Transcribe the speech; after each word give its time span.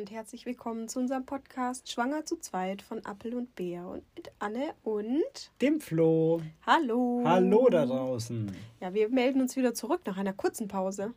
und 0.00 0.10
herzlich 0.10 0.46
willkommen 0.46 0.88
zu 0.88 0.98
unserem 0.98 1.26
Podcast 1.26 1.92
Schwanger 1.92 2.24
zu 2.24 2.38
zweit 2.38 2.80
von 2.80 3.04
Appel 3.04 3.34
und 3.34 3.54
Bär 3.54 3.86
und 3.86 4.02
mit 4.16 4.32
Anne 4.38 4.72
und 4.82 5.52
dem 5.60 5.78
Flo. 5.78 6.40
Hallo. 6.64 7.20
Hallo 7.26 7.68
da 7.68 7.84
draußen. 7.84 8.50
Ja, 8.80 8.94
wir 8.94 9.10
melden 9.10 9.42
uns 9.42 9.56
wieder 9.56 9.74
zurück 9.74 10.00
nach 10.06 10.16
einer 10.16 10.32
kurzen 10.32 10.68
Pause. 10.68 11.12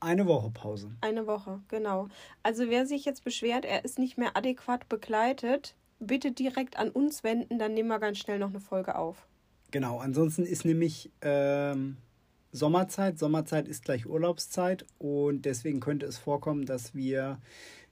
Eine 0.00 0.26
Woche 0.26 0.50
Pause. 0.50 0.90
Eine 1.00 1.28
Woche, 1.28 1.60
genau. 1.68 2.08
Also 2.42 2.68
wer 2.70 2.86
sich 2.86 3.04
jetzt 3.04 3.22
beschwert, 3.22 3.64
er 3.64 3.84
ist 3.84 4.00
nicht 4.00 4.18
mehr 4.18 4.36
adäquat 4.36 4.88
begleitet, 4.88 5.76
bitte 6.00 6.32
direkt 6.32 6.76
an 6.76 6.90
uns 6.90 7.22
wenden, 7.22 7.60
dann 7.60 7.72
nehmen 7.72 7.88
wir 7.88 8.00
ganz 8.00 8.18
schnell 8.18 8.40
noch 8.40 8.50
eine 8.50 8.58
Folge 8.58 8.96
auf. 8.96 9.28
Genau, 9.70 10.00
ansonsten 10.00 10.44
ist 10.44 10.64
nämlich 10.64 11.12
ähm, 11.20 11.98
Sommerzeit. 12.50 13.16
Sommerzeit 13.16 13.68
ist 13.68 13.84
gleich 13.84 14.06
Urlaubszeit 14.06 14.86
und 14.98 15.42
deswegen 15.44 15.78
könnte 15.78 16.06
es 16.06 16.18
vorkommen, 16.18 16.66
dass 16.66 16.96
wir 16.96 17.38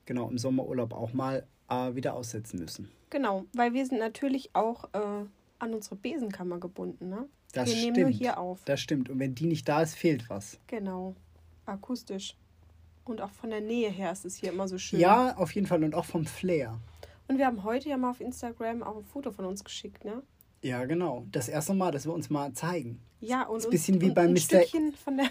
genau 0.06 0.28
im 0.28 0.38
Sommerurlaub 0.38 0.92
auch 0.92 1.12
mal 1.12 1.46
äh, 1.68 1.94
wieder 1.94 2.14
aussetzen 2.14 2.58
müssen. 2.58 2.88
Genau, 3.10 3.44
weil 3.52 3.74
wir 3.74 3.84
sind 3.84 3.98
natürlich 3.98 4.50
auch 4.54 4.84
äh, 4.94 5.24
an 5.58 5.74
unsere 5.74 5.96
Besenkammer 5.96 6.58
gebunden. 6.58 7.08
Ne? 7.08 7.28
Das 7.52 7.68
wir 7.68 7.76
stimmt. 7.76 7.96
nehmen 7.96 8.10
nur 8.10 8.18
hier 8.18 8.38
auf. 8.38 8.64
Das 8.64 8.80
stimmt. 8.80 9.10
Und 9.10 9.18
wenn 9.18 9.34
die 9.34 9.46
nicht 9.46 9.68
da 9.68 9.82
ist, 9.82 9.94
fehlt 9.94 10.28
was. 10.30 10.58
Genau, 10.66 11.14
akustisch. 11.66 12.36
Und 13.04 13.20
auch 13.20 13.30
von 13.30 13.50
der 13.50 13.60
Nähe 13.60 13.90
her 13.90 14.12
ist 14.12 14.24
es 14.24 14.36
hier 14.36 14.52
immer 14.52 14.68
so 14.68 14.78
schön. 14.78 15.00
Ja, 15.00 15.36
auf 15.36 15.52
jeden 15.54 15.66
Fall. 15.66 15.82
Und 15.82 15.94
auch 15.94 16.04
vom 16.04 16.24
Flair. 16.24 16.78
Und 17.28 17.38
wir 17.38 17.46
haben 17.46 17.64
heute 17.64 17.88
ja 17.88 17.96
mal 17.96 18.10
auf 18.10 18.20
Instagram 18.20 18.82
auch 18.82 18.96
ein 18.96 19.04
Foto 19.04 19.30
von 19.30 19.44
uns 19.44 19.64
geschickt, 19.64 20.04
ne? 20.04 20.22
Ja, 20.62 20.84
genau. 20.84 21.26
Das 21.32 21.48
erste 21.48 21.74
Mal, 21.74 21.90
dass 21.90 22.06
wir 22.06 22.12
uns 22.12 22.30
mal 22.30 22.52
zeigen. 22.52 23.00
Ja, 23.20 23.44
und 23.44 23.64
ein 23.64 23.70
bisschen 23.70 24.00
wie 24.00 24.14
ein 24.14 24.32
Mr. 24.32 24.38
Stückchen 24.38 24.92
von 24.92 25.16
der. 25.16 25.30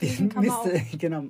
Mr. 0.34 0.80
Genau. 0.98 1.26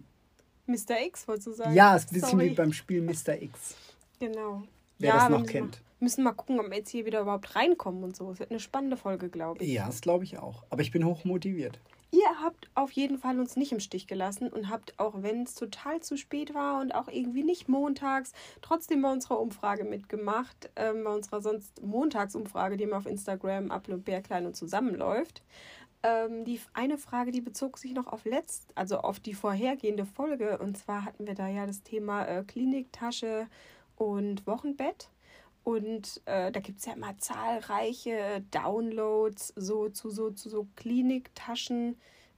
Mr. 0.73 1.01
X, 1.07 1.29
wolltest 1.29 1.47
du 1.47 1.53
sagen? 1.53 1.75
Ja, 1.75 1.97
ist 1.97 2.11
ein 2.11 2.15
bisschen 2.15 2.31
Sorry. 2.31 2.51
wie 2.51 2.55
beim 2.55 2.73
Spiel 2.73 3.03
Mr. 3.03 3.41
X. 3.41 3.77
Genau. 4.19 4.63
Wer 4.99 5.13
das 5.15 5.25
wir 5.25 5.29
noch 5.31 5.41
müssen 5.41 5.53
kennt. 5.53 5.73
Mal, 5.73 6.05
müssen 6.05 6.25
mal 6.25 6.33
gucken, 6.33 6.61
ob 6.61 6.71
wir 6.71 6.79
jetzt 6.79 6.91
hier 6.91 7.05
wieder 7.07 7.21
überhaupt 7.21 7.55
reinkommen 7.55 8.05
und 8.05 8.17
so. 8.17 8.31
Es 8.31 8.39
wird 8.39 8.51
eine 8.51 8.61
spannende 8.61 8.97
Folge, 8.97 9.29
glaube 9.29 9.63
ich. 9.65 9.73
Ja, 9.73 9.87
das 9.87 10.01
glaube 10.01 10.25
ich 10.25 10.39
auch. 10.39 10.65
Aber 10.71 10.83
ich 10.83 10.91
bin 10.91 11.05
hoch 11.05 11.25
motiviert. 11.25 11.79
Ihr 12.15 12.43
habt 12.43 12.69
auf 12.75 12.93
jeden 12.93 13.17
Fall 13.17 13.41
uns 13.41 13.57
nicht 13.57 13.73
im 13.73 13.81
Stich 13.81 14.07
gelassen 14.07 14.49
und 14.49 14.69
habt, 14.69 14.99
auch 14.99 15.23
wenn 15.23 15.45
es 15.45 15.55
total 15.55 16.01
zu 16.01 16.19
spät 16.19 16.53
war 16.53 16.79
und 16.83 16.95
auch 16.95 17.09
irgendwie 17.09 17.43
nicht 17.43 17.71
montags, 17.71 18.33
trotzdem 18.61 19.01
bei 19.01 19.11
unserer 19.11 19.41
Umfrage 19.41 19.85
mitgemacht. 19.85 20.71
Ähm, 20.77 21.05
bei 21.05 21.11
unserer 21.11 21.41
sonst 21.41 21.83
Montagsumfrage, 21.83 22.77
die 22.77 22.85
immer 22.85 22.99
auf 22.99 23.07
Instagram 23.07 23.71
Apple 23.71 23.95
und 23.95 24.05
Bär 24.05 24.21
klein 24.21 24.45
und 24.45 24.55
zusammenläuft. 24.55 25.43
Ähm, 26.03 26.45
die 26.45 26.61
eine 26.75 26.99
Frage, 26.99 27.31
die 27.31 27.41
bezog 27.41 27.79
sich 27.79 27.93
noch 27.93 28.07
auf 28.07 28.25
letzt, 28.25 28.73
also 28.75 28.99
auf 28.99 29.21
die 29.21 29.35
vorhergehende 29.35 30.05
Folge. 30.05 30.59
Und 30.59 30.77
zwar 30.77 31.05
hatten 31.05 31.27
wir 31.27 31.35
da 31.35 31.49
ja 31.49 31.67
das 31.67 31.83
Thema 31.83 32.25
äh, 32.25 32.43
Kliniktasche 32.45 33.47
und 33.97 34.47
Wochenbett. 34.47 35.11
Und 35.65 36.21
äh, 36.25 36.51
da 36.51 36.61
gibt 36.61 36.81
es 36.81 36.87
ja 36.87 36.95
immer 36.95 37.17
zahlreiche 37.19 38.45
Downloads 38.51 39.53
so 39.55 39.89
zu 39.91 40.11
so, 40.11 40.31
zu 40.31 40.51
so 40.51 40.67
Kliniktaschen, 40.75 41.97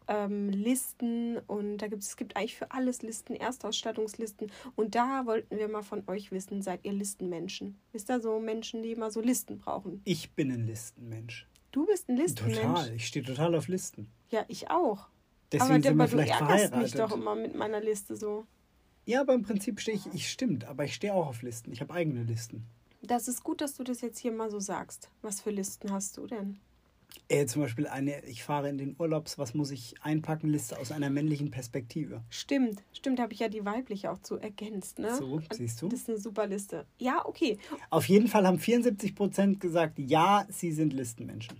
ähm, 0.08 0.50
Listen 0.50 1.38
und 1.46 1.78
da 1.78 1.88
gibt 1.88 2.02
es, 2.02 2.16
gibt 2.16 2.36
eigentlich 2.36 2.56
für 2.56 2.70
alles 2.70 3.00
Listen, 3.00 3.34
Erstausstattungslisten. 3.34 4.52
Und 4.76 4.94
da 4.94 5.24
wollten 5.24 5.56
wir 5.56 5.68
mal 5.68 5.82
von 5.82 6.04
euch 6.06 6.30
wissen, 6.30 6.60
seid 6.60 6.84
ihr 6.84 6.92
Listenmenschen? 6.92 7.78
Wisst 7.92 8.10
ihr 8.10 8.20
so 8.20 8.38
Menschen, 8.40 8.82
die 8.82 8.92
immer 8.92 9.10
so 9.10 9.22
Listen 9.22 9.58
brauchen? 9.58 10.02
Ich 10.04 10.32
bin 10.32 10.52
ein 10.52 10.66
Listenmensch. 10.66 11.46
Du 11.74 11.86
bist 11.86 12.08
ein 12.08 12.16
Listenmensch. 12.16 12.60
Total. 12.60 12.94
Ich 12.94 13.08
stehe 13.08 13.24
total 13.24 13.56
auf 13.56 13.66
Listen. 13.66 14.08
Ja, 14.30 14.44
ich 14.46 14.70
auch. 14.70 15.08
Deswegen 15.50 15.72
aber 15.72 15.82
sind 15.82 15.86
aber 15.90 15.98
wir 15.98 16.04
du 16.04 16.10
vielleicht 16.12 16.40
ärgerst 16.40 16.48
verheiratet. 16.48 16.82
mich 16.82 16.92
doch 16.92 17.16
immer 17.16 17.34
mit 17.34 17.56
meiner 17.56 17.80
Liste 17.80 18.14
so. 18.14 18.46
Ja, 19.06 19.22
aber 19.22 19.34
im 19.34 19.42
Prinzip 19.42 19.80
stehe 19.80 19.96
ich, 19.96 20.06
ich 20.14 20.30
stimmt, 20.30 20.66
aber 20.66 20.84
ich 20.84 20.94
stehe 20.94 21.12
auch 21.12 21.26
auf 21.26 21.42
Listen. 21.42 21.72
Ich 21.72 21.80
habe 21.80 21.92
eigene 21.92 22.22
Listen. 22.22 22.64
Das 23.02 23.26
ist 23.26 23.42
gut, 23.42 23.60
dass 23.60 23.74
du 23.74 23.82
das 23.82 24.02
jetzt 24.02 24.20
hier 24.20 24.30
mal 24.30 24.52
so 24.52 24.60
sagst. 24.60 25.10
Was 25.20 25.40
für 25.40 25.50
Listen 25.50 25.90
hast 25.90 26.16
du 26.16 26.28
denn? 26.28 26.60
Äh, 27.28 27.46
zum 27.46 27.62
Beispiel 27.62 27.86
eine, 27.86 28.24
ich 28.26 28.42
fahre 28.42 28.68
in 28.68 28.76
den 28.76 28.96
Urlaubs, 28.98 29.38
was 29.38 29.54
muss 29.54 29.70
ich 29.70 29.94
einpacken, 30.02 30.48
Liste 30.50 30.78
aus 30.78 30.92
einer 30.92 31.10
männlichen 31.10 31.50
Perspektive. 31.50 32.22
Stimmt, 32.28 32.82
stimmt, 32.92 33.18
habe 33.18 33.32
ich 33.32 33.40
ja 33.40 33.48
die 33.48 33.64
weibliche 33.64 34.10
auch 34.10 34.18
zu 34.20 34.36
ergänzt, 34.36 34.98
ne? 34.98 35.14
So, 35.16 35.40
siehst 35.52 35.80
du? 35.80 35.88
Das 35.88 36.00
ist 36.00 36.08
eine 36.10 36.18
super 36.18 36.46
Liste. 36.46 36.86
Ja, 36.98 37.24
okay. 37.24 37.58
Auf 37.90 38.08
jeden 38.08 38.28
Fall 38.28 38.46
haben 38.46 38.58
74% 38.58 39.58
gesagt, 39.58 39.98
ja, 39.98 40.46
sie 40.50 40.72
sind 40.72 40.92
Listenmenschen. 40.92 41.56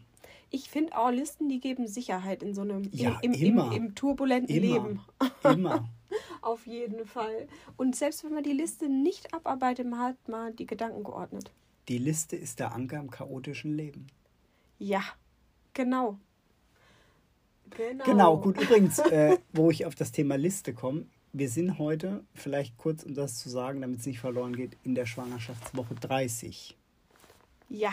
Ich 0.51 0.71
finde 0.71 0.97
auch 0.97 1.11
Listen, 1.11 1.49
die 1.49 1.59
geben 1.59 1.89
Sicherheit 1.89 2.43
in 2.43 2.55
so 2.55 2.61
einem 2.61 2.89
Ja, 2.93 3.19
im, 3.23 3.33
im, 3.33 3.43
immer. 3.43 3.67
im, 3.73 3.87
im 3.87 3.95
turbulenten 3.95 4.55
Immer. 4.55 4.75
Leben. 4.75 5.01
Immer. 5.45 5.89
Auf 6.43 6.67
jeden 6.67 7.07
Fall. 7.07 7.49
Und 7.77 7.97
selbst 7.97 8.23
wenn 8.23 8.35
man 8.35 8.45
die 8.45 8.53
Liste 8.53 8.89
nicht 8.89 9.35
abarbeitet, 9.35 9.89
man 9.89 10.01
hat 10.01 10.29
man 10.29 10.55
die 10.55 10.67
Gedanken 10.67 11.03
geordnet. 11.03 11.51
Die 11.89 11.99
Liste 11.99 12.37
ist 12.37 12.61
der 12.61 12.73
Anker 12.73 13.01
im 13.01 13.11
chaotischen 13.11 13.77
Leben. 13.77 14.07
Ja, 14.79 15.03
genau. 15.75 16.19
Genau. 17.77 18.05
Genau, 18.05 18.39
gut. 18.39 18.61
Übrigens, 18.61 18.99
äh, 18.99 19.39
wo 19.53 19.71
ich 19.71 19.87
auf 19.87 19.95
das 19.95 20.13
Thema 20.13 20.37
Liste 20.37 20.75
komme, 20.75 21.07
wir 21.33 21.49
sind 21.49 21.79
heute, 21.79 22.25
vielleicht 22.35 22.79
kurz 22.79 23.03
um 23.03 23.15
das 23.15 23.39
zu 23.39 23.49
sagen, 23.49 23.81
damit 23.81 24.01
es 24.01 24.07
nicht 24.07 24.21
verloren 24.21 24.55
geht, 24.55 24.77
in 24.85 24.95
der 24.95 25.05
Schwangerschaftswoche 25.05 25.95
30. 25.97 26.77
Ja. 27.69 27.93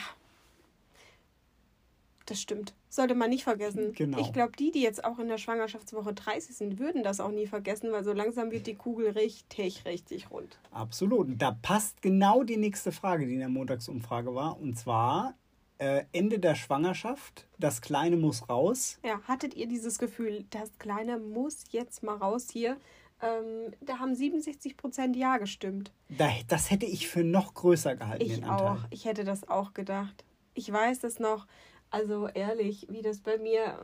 Das 2.28 2.40
stimmt. 2.40 2.75
Sollte 2.88 3.16
man 3.16 3.30
nicht 3.30 3.44
vergessen. 3.44 3.94
Genau. 3.94 4.19
Ich 4.19 4.31
glaube, 4.31 4.52
die, 4.58 4.72
die 4.72 4.81
jetzt 4.81 5.03
auch 5.03 5.18
in 5.18 5.28
der 5.28 5.40
Schwangerschaftswoche 5.40 6.13
30 6.13 6.56
sind, 6.56 6.80
würden 6.80 7.03
das 7.03 7.19
auch 7.19 7.31
nie 7.31 7.48
vergessen, 7.48 7.92
weil 7.92 8.03
so 8.03 8.13
langsam 8.13 8.52
wird 8.52 8.68
die 8.68 8.75
Kugel 8.75 9.09
richtig, 9.09 9.86
richtig 9.86 10.30
rund. 10.30 10.59
Absolut. 10.72 11.28
Und 11.28 11.42
da 11.42 11.58
passt 11.62 12.02
genau 12.02 12.44
die 12.44 12.58
nächste 12.58 12.92
Frage, 12.92 13.25
die 13.25 13.34
in 13.34 13.40
der 13.40 13.50
Montagsumfrage 13.50 14.36
war. 14.36 14.59
Und 14.59 14.78
zwar 14.78 15.34
äh, 15.81 16.06
Ende 16.12 16.38
der 16.38 16.53
Schwangerschaft. 16.53 17.47
Das 17.58 17.81
Kleine 17.81 18.16
muss 18.16 18.47
raus. 18.47 19.00
Ja, 19.03 19.19
hattet 19.28 19.56
ihr 19.56 19.68
dieses 19.68 19.97
Gefühl, 19.97 20.46
das 20.52 20.78
Kleine 20.78 21.18
muss 21.18 21.64
jetzt 21.72 22.03
mal 22.03 22.18
raus 22.18 22.47
hier? 22.52 22.78
Ähm, 23.19 23.74
da 23.81 23.97
haben 23.97 24.14
67 24.14 24.78
Prozent 24.78 25.16
Ja 25.16 25.40
gestimmt. 25.40 25.92
Da, 26.09 26.30
das 26.47 26.69
hätte 26.69 26.86
ich 26.86 27.08
für 27.08 27.24
noch 27.24 27.56
größer 27.56 27.96
gehalten, 27.96 28.24
Ich 28.24 28.46
auch. 28.46 28.78
Ich 28.92 29.06
hätte 29.06 29.24
das 29.24 29.50
auch 29.50 29.74
gedacht. 29.74 30.24
Ich 30.53 30.72
weiß 30.72 31.00
das 31.00 31.19
noch. 31.19 31.47
Also 31.90 32.28
ehrlich, 32.28 32.86
wie 32.90 33.02
das 33.02 33.22
bei 33.22 33.40
mir. 33.40 33.84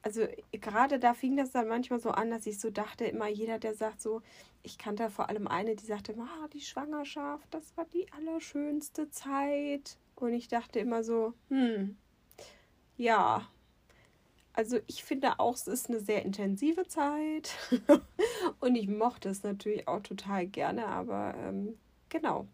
Also 0.00 0.26
gerade 0.52 0.98
da 0.98 1.12
fing 1.12 1.36
das 1.36 1.52
dann 1.52 1.68
manchmal 1.68 2.00
so 2.00 2.10
an, 2.10 2.30
dass 2.30 2.46
ich 2.46 2.58
so 2.58 2.70
dachte, 2.70 3.04
immer 3.04 3.28
jeder, 3.28 3.58
der 3.58 3.74
sagt 3.74 4.00
so, 4.00 4.22
ich 4.62 4.78
kannte 4.78 5.10
vor 5.10 5.28
allem 5.28 5.46
eine, 5.46 5.76
die 5.76 5.84
sagte, 5.84 6.14
ah, 6.18 6.48
die 6.52 6.60
Schwangerschaft, 6.60 7.46
das 7.50 7.76
war 7.76 7.84
die 7.92 8.06
allerschönste 8.12 9.10
Zeit. 9.10 9.98
Und 10.22 10.34
ich 10.34 10.48
dachte 10.48 10.78
immer 10.78 11.02
so, 11.02 11.34
hm, 11.48 11.96
ja. 12.96 13.48
Also 14.54 14.78
ich 14.86 15.02
finde 15.02 15.40
auch, 15.40 15.54
es 15.54 15.66
ist 15.66 15.88
eine 15.88 16.00
sehr 16.00 16.24
intensive 16.24 16.86
Zeit. 16.86 17.52
Und 18.60 18.76
ich 18.76 18.86
mochte 18.86 19.30
es 19.30 19.42
natürlich 19.42 19.88
auch 19.88 20.00
total 20.00 20.46
gerne, 20.46 20.86
aber 20.86 21.34
ähm, 21.38 21.78
genau. 22.10 22.46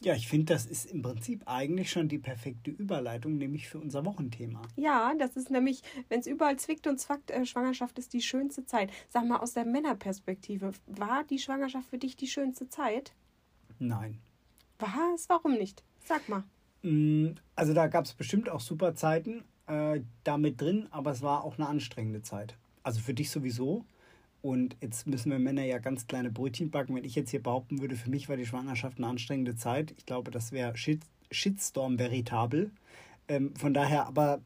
Ja, 0.00 0.14
ich 0.14 0.28
finde, 0.28 0.54
das 0.54 0.64
ist 0.64 0.86
im 0.92 1.02
Prinzip 1.02 1.42
eigentlich 1.46 1.90
schon 1.90 2.08
die 2.08 2.20
perfekte 2.20 2.70
Überleitung, 2.70 3.36
nämlich 3.36 3.68
für 3.68 3.80
unser 3.80 4.04
Wochenthema. 4.04 4.62
Ja, 4.76 5.12
das 5.18 5.36
ist 5.36 5.50
nämlich, 5.50 5.82
wenn 6.08 6.20
es 6.20 6.28
überall 6.28 6.56
zwickt 6.56 6.86
und 6.86 7.00
zwackt, 7.00 7.32
äh, 7.32 7.44
Schwangerschaft 7.44 7.98
ist 7.98 8.12
die 8.12 8.22
schönste 8.22 8.64
Zeit. 8.64 8.92
Sag 9.08 9.26
mal 9.26 9.38
aus 9.38 9.54
der 9.54 9.64
Männerperspektive, 9.64 10.70
war 10.86 11.24
die 11.24 11.40
Schwangerschaft 11.40 11.88
für 11.88 11.98
dich 11.98 12.16
die 12.16 12.28
schönste 12.28 12.68
Zeit? 12.68 13.12
Nein. 13.80 14.20
Was? 14.78 15.28
Warum 15.28 15.54
nicht? 15.54 15.82
Sag 16.08 16.28
mal. 16.28 16.42
Mm, 16.82 17.34
Also 17.54 17.74
da 17.74 17.86
gab 17.86 18.06
es 18.06 18.14
bestimmt 18.14 18.48
auch 18.48 18.60
super 18.60 18.94
Zeiten 18.94 19.44
äh, 19.66 20.00
da 20.24 20.38
mit 20.38 20.58
drin, 20.60 20.86
aber 20.90 21.10
es 21.10 21.20
war 21.22 21.44
auch 21.44 21.58
eine 21.58 21.68
anstrengende 21.68 22.22
Zeit. 22.22 22.56
Also 22.82 23.00
für 23.00 23.12
dich 23.14 23.30
sowieso. 23.30 23.84
Und 24.40 24.76
jetzt 24.80 25.06
müssen 25.06 25.30
wir 25.30 25.38
Männer 25.38 25.64
ja 25.64 25.78
ganz 25.78 26.06
kleine 26.06 26.30
Brötchen 26.30 26.70
backen. 26.70 26.94
Wenn 26.94 27.04
ich 27.04 27.14
jetzt 27.14 27.30
hier 27.30 27.42
behaupten 27.42 27.80
würde, 27.80 27.96
für 27.96 28.08
mich 28.08 28.28
war 28.28 28.36
die 28.36 28.46
Schwangerschaft 28.46 28.96
eine 28.98 29.08
anstrengende 29.08 29.56
Zeit, 29.56 29.92
ich 29.98 30.06
glaube, 30.06 30.30
das 30.30 30.52
wäre 30.52 30.76
Shit, 30.76 31.02
Shitstorm 31.30 31.98
veritabel. 31.98 32.70
Ähm, 33.28 33.54
von 33.56 33.74
daher, 33.74 34.06
aber 34.06 34.40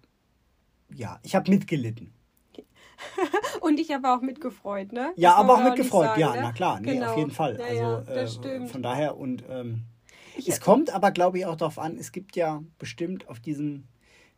ja, 0.95 1.21
ich 1.23 1.35
habe 1.37 1.49
mitgelitten. 1.51 2.13
Und 3.61 3.79
ich 3.79 3.91
habe 3.93 4.11
auch 4.13 4.23
mitgefreut, 4.23 4.93
ne? 4.93 5.13
Ja, 5.17 5.31
Das 5.31 5.39
aber 5.39 5.55
auch 5.55 5.63
mitgefreut. 5.65 6.07
sagen, 6.07 6.21
ja, 6.21 6.33
ne? 6.35 6.41
na 6.43 6.53
klar, 6.53 6.81
nee, 6.81 6.95
Genau. 6.95 7.13
auf 7.13 7.19
jeden 7.19 7.31
Fall. 7.31 7.59
Ja, 7.59 7.65
also 7.67 7.83
ja, 7.83 8.01
das 8.01 8.37
äh, 8.37 8.39
stimmt. 8.39 8.71
von 8.71 8.83
daher 8.83 9.17
und 9.17 9.45
ähm, 9.49 9.83
Ich 10.37 10.49
es 10.49 10.61
kommt 10.61 10.95
aber, 10.95 11.11
glaube 11.11 11.39
ich, 11.39 11.47
auch 11.47 11.57
darauf 11.57 11.79
an, 11.79 11.97
es 11.99 12.13
gibt 12.13 12.37
ja 12.37 12.63
bestimmt 12.79 13.29
auf 13.29 13.41
diesem, 13.41 13.85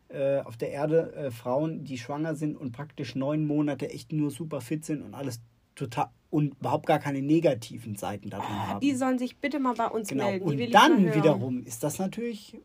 äh, 0.08 0.40
auf 0.40 0.56
der 0.56 0.70
Erde 0.70 1.12
äh, 1.14 1.30
Frauen, 1.30 1.84
die 1.84 1.98
schwanger 1.98 2.34
sind 2.34 2.56
und 2.56 2.72
praktisch 2.72 3.14
neun 3.14 3.46
Monate 3.46 3.90
echt 3.90 4.12
nur 4.12 4.30
super 4.30 4.60
fit 4.60 4.84
sind 4.84 5.02
und 5.02 5.14
alles 5.14 5.40
total 5.74 6.08
und 6.30 6.56
überhaupt 6.58 6.86
gar 6.86 6.98
keine 6.98 7.22
negativen 7.22 7.94
Seiten 7.94 8.28
darin 8.28 8.48
haben. 8.48 8.80
Die 8.80 8.94
sollen 8.94 9.20
sich 9.20 9.36
bitte 9.36 9.60
mal 9.60 9.74
bei 9.74 9.86
uns 9.86 10.08
genau. 10.08 10.24
melden. 10.24 10.44
Und 10.44 10.74
dann 10.74 11.14
wiederum 11.14 11.62
ist 11.64 11.84
das 11.84 12.00
natürlich 12.00 12.58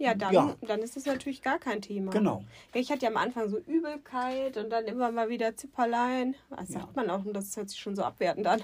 Ja, 0.00 0.14
dann, 0.14 0.32
Ja. 0.32 0.54
dann 0.60 0.80
ist 0.80 0.94
das 0.96 1.06
natürlich 1.06 1.42
gar 1.42 1.58
kein 1.58 1.82
Thema. 1.82 2.12
Genau. 2.12 2.44
Ja, 2.72 2.80
ich 2.80 2.90
hatte 2.92 3.02
ja 3.06 3.10
am 3.10 3.16
Anfang 3.16 3.48
so 3.48 3.58
Übelkeit 3.58 4.56
und 4.56 4.70
dann 4.70 4.84
immer 4.86 5.10
mal 5.10 5.28
wieder 5.28 5.56
Zipperlein. 5.56 6.36
Das 6.50 6.68
Ja. 6.68 6.80
sagt 6.80 6.94
man 6.94 7.10
auch 7.10 7.24
und 7.24 7.32
das 7.34 7.56
hört 7.56 7.68
sich 7.68 7.80
schon 7.80 7.96
so 7.96 8.02
abwertend 8.04 8.46
an. 8.46 8.62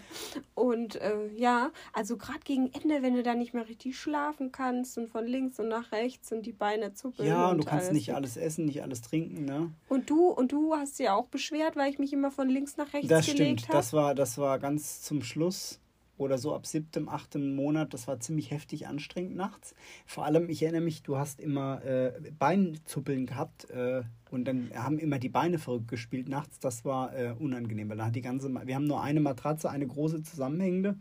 Und 0.55 0.95
äh, 0.97 1.27
ja, 1.35 1.71
also 1.93 2.17
gerade 2.17 2.39
gegen 2.45 2.71
Ende, 2.73 3.03
wenn 3.03 3.15
du 3.15 3.25
da 3.25 3.35
nicht 3.35 3.53
mehr 3.53 3.69
richtig 3.69 3.99
schlafen 3.99 4.53
kannst 4.53 4.97
und 4.97 5.09
von 5.09 5.27
links 5.27 5.59
und 5.59 5.69
nach 5.69 5.91
rechts 5.91 6.31
und 6.31 6.47
die 6.47 6.53
Beine 6.53 6.95
zuppeln. 6.95 7.27
Ja, 7.29 7.51
und 7.51 7.59
du 7.59 7.65
kannst 7.65 7.87
alles. 7.87 7.93
nicht 7.95 8.15
alles 8.15 8.37
essen, 8.37 8.67
nicht 8.67 8.83
alles 8.83 9.03
trinken, 9.03 9.45
ne? 9.45 9.73
Und 9.89 10.11
du, 10.11 10.29
und 10.29 10.53
du 10.53 10.75
hast 10.77 11.01
ja 11.01 11.15
auch 11.15 11.27
beschwert, 11.27 11.75
weil 11.75 11.91
ich 11.91 11.99
mich 11.99 12.13
immer 12.13 12.31
von 12.31 12.49
links 12.49 12.77
nach 12.77 12.93
rechts 12.93 13.09
Das 13.09 13.27
gelegt 13.27 13.63
stimmt. 13.63 13.69
habe. 13.71 13.79
Das 13.79 13.93
war, 13.93 14.15
das 14.15 14.39
war 14.39 14.61
ganz 14.61 15.03
zum 15.03 15.23
Schluss 15.23 15.81
oder 16.17 16.39
so 16.39 16.55
ab 16.55 16.67
siebtem, 16.67 17.09
achtem 17.09 17.55
Monat. 17.55 17.95
Das 17.95 18.07
war 18.07 18.21
ziemlich 18.21 18.51
heftig 18.51 18.87
anstrengend 18.87 19.37
nachts. 19.37 19.75
Vor 20.07 20.25
allem, 20.25 20.49
ich 20.49 20.63
erinnere 20.63 20.83
mich, 20.83 21.03
du 21.03 21.17
hast 21.17 21.41
immer 21.41 21.85
äh, 21.85 22.13
Beinzuppeln 22.39 23.27
gehabt 23.27 23.71
äh, 23.71 24.03
und 24.31 24.47
dann 24.47 24.71
haben 24.75 24.99
immer 24.99 25.19
die 25.19 25.29
Beine 25.29 25.59
verrückt 25.59 25.89
gespielt 25.89 26.29
nachts. 26.29 26.59
Das 26.59 26.85
war 26.85 27.17
äh, 27.17 27.35
unangenehm, 27.39 27.89
weil 27.89 27.97
dann 27.97 28.07
hat 28.07 28.17
die 28.17 28.23
ganze, 28.23 28.53
wir 28.53 28.75
haben 28.75 28.87
nur 28.87 29.03
eine 29.03 29.21
Matratze, 29.21 29.71
eine 29.71 29.87
große 29.87 30.23
zusammenhängende. 30.23 30.97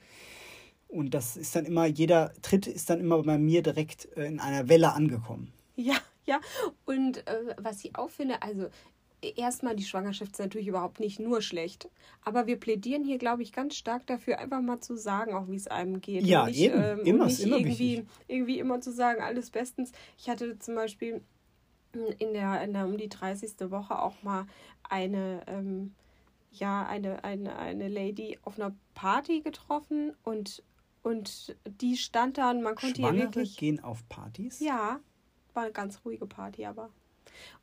Und 0.88 1.16
das 1.16 1.38
ist 1.38 1.56
dann 1.56 1.66
immer, 1.66 1.88
jeder 1.88 2.32
Tritt 2.44 2.68
ist 2.68 2.90
dann 2.90 3.00
immer 3.00 3.22
bei 3.24 3.40
mir 3.40 3.64
direkt 3.64 4.16
äh, 4.16 4.26
in 4.26 4.40
einer 4.40 4.70
Welle 4.70 4.94
angekommen. 4.94 5.52
Ja, 5.76 5.96
ja. 6.26 6.40
Und 6.86 7.26
äh, 7.28 7.56
was 7.58 7.84
ich 7.84 7.96
auch 7.96 8.10
finde, 8.10 8.42
also 8.44 8.68
erstmal 9.36 9.76
die 9.76 9.84
Schwangerschaft 9.84 10.34
ist 10.34 10.40
natürlich 10.40 10.68
überhaupt 10.68 11.00
nicht 11.00 11.20
nur 11.20 11.42
schlecht. 11.42 11.90
Aber 12.24 12.48
wir 12.48 12.60
plädieren 12.60 13.04
hier, 13.04 13.18
glaube 13.18 13.44
ich, 13.44 13.52
ganz 13.52 13.76
stark 13.76 14.06
dafür, 14.08 14.40
einfach 14.40 14.62
mal 14.62 14.80
zu 14.80 14.96
sagen, 14.96 15.34
auch 15.34 15.48
wie 15.50 15.56
es 15.56 15.68
einem 15.68 16.02
geht. 16.02 16.24
Ja, 16.26 16.42
und 16.42 16.50
nicht, 16.50 16.62
eben. 16.62 16.82
Ähm, 16.84 17.00
Immer, 17.06 17.26
nicht 17.26 17.40
immer 17.42 17.58
irgendwie, 17.58 17.98
wichtig. 17.98 18.06
irgendwie 18.28 18.60
immer 18.60 18.82
zu 18.82 18.92
sagen, 18.92 19.22
alles 19.22 19.50
bestens. 19.50 19.92
Ich 20.18 20.30
hatte 20.30 20.58
zum 20.60 20.76
Beispiel 20.76 21.22
in 22.20 22.34
der, 22.34 22.62
in 22.64 22.74
der 22.74 22.86
um 22.86 22.98
die 22.98 23.10
30. 23.10 23.72
Woche 23.72 24.00
auch 24.00 24.22
mal 24.24 24.46
eine, 24.84 25.44
ähm, 25.48 25.94
ja, 26.52 26.86
eine, 26.86 27.24
eine, 27.24 27.56
eine 27.58 27.88
Lady 27.88 28.40
auf 28.44 28.60
einer 28.60 28.76
Party 28.94 29.42
getroffen 29.42 30.14
und, 30.24 30.64
und 31.04 31.56
die 31.68 31.98
stand 31.98 32.38
da 32.38 32.52
und 32.52 32.62
man 32.62 32.76
konnte 32.76 33.02
ihr 33.02 33.08
Schwangere 33.08 33.26
wirklich. 33.26 33.58
gehen 33.58 33.84
auf 33.84 34.08
Partys? 34.10 34.60
Ja, 34.60 35.00
war 35.54 35.64
eine 35.64 35.72
ganz 35.72 36.02
ruhige 36.06 36.26
Party, 36.26 36.66
aber. 36.66 36.90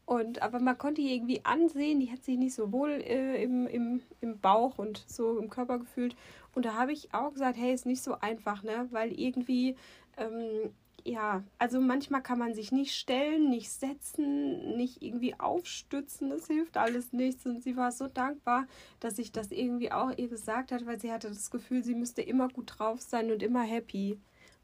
Und 0.07 0.43
aber 0.43 0.59
man 0.59 0.77
konnte 0.77 1.01
ihr 1.01 1.15
irgendwie 1.15 1.45
ansehen, 1.45 2.01
die 2.01 2.11
hat 2.11 2.25
sich 2.25 2.37
nicht 2.37 2.55
so 2.55 2.73
wohl 2.73 2.91
äh, 2.91 3.43
im, 3.43 3.67
im, 3.67 4.03
im 4.21 4.41
Bauch 4.41 4.79
und 4.79 5.05
so 5.07 5.39
im 5.39 5.51
Körper 5.51 5.79
gefühlt. 5.79 6.17
Und 6.55 6.65
da 6.65 6.75
habe 6.75 6.93
ich 6.93 7.15
auch 7.15 7.33
gesagt, 7.33 7.57
hey, 7.57 7.73
ist 7.73 7.87
nicht 7.87 8.03
so 8.03 8.19
einfach, 8.19 8.63
ne? 8.63 8.89
Weil 8.91 9.13
irgendwie, 9.13 9.77
ähm, 10.17 10.73
ja, 11.05 11.45
also 11.59 11.81
manchmal 11.81 12.23
kann 12.23 12.39
man 12.39 12.55
sich 12.55 12.73
nicht 12.73 12.95
stellen, 12.95 13.51
nicht 13.51 13.71
setzen, 13.71 14.77
nicht 14.77 15.03
irgendwie 15.03 15.39
aufstützen, 15.39 16.31
das 16.31 16.47
hilft 16.47 16.77
alles 16.77 17.13
nichts. 17.13 17.47
Und 17.47 17.63
sie 17.63 17.77
war 17.77 17.93
so 17.93 18.09
dankbar, 18.09 18.67
dass 18.99 19.19
ich 19.19 19.33
das 19.33 19.51
irgendwie 19.51 19.93
auch 19.93 20.11
ihr 20.17 20.29
gesagt 20.29 20.73
hat, 20.73 20.87
weil 20.87 21.01
sie 21.01 21.13
hatte 21.13 21.29
das 21.29 21.51
Gefühl, 21.51 21.85
sie 21.85 21.95
müsste 21.95 22.23
immer 22.23 22.49
gut 22.49 22.73
drauf 22.79 23.01
sein 23.01 23.31
und 23.31 23.43
immer 23.43 23.63
happy. 23.63 24.19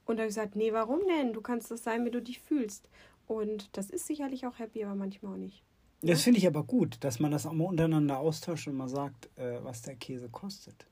Und 0.07 0.17
da 0.17 0.23
habe 0.23 0.29
ich 0.29 0.37
gesagt, 0.37 0.57
nee, 0.57 0.73
warum 0.73 1.01
denn? 1.09 1.33
Du 1.33 1.41
kannst 1.41 1.71
das 1.71 1.83
sein, 1.83 2.05
wie 2.05 2.11
du 2.11 2.23
dich 2.23 2.41
fühlst. 2.41 2.89
Und 3.27 3.77
das 3.77 3.91
ist 3.91 4.07
sicherlich 4.07 4.47
auch 4.47 4.59
happy, 4.59 4.85
aber 4.85 4.95
manchmal 4.95 5.35
auch 5.35 5.39
nicht. 5.39 5.63
Das 6.03 6.23
finde 6.23 6.39
ich 6.39 6.47
aber 6.47 6.63
gut, 6.63 6.99
dass 7.03 7.21
man 7.21 7.33
das 7.33 7.47
auch 7.47 7.53
mal 7.53 7.65
untereinander 7.65 8.19
austauscht 8.19 8.69
und 8.69 8.77
mal 8.77 8.89
sagt, 8.89 9.29
äh, 9.39 9.59
was 9.65 9.83
der 9.83 9.97
Käse 9.97 10.29
kostet. 10.29 10.87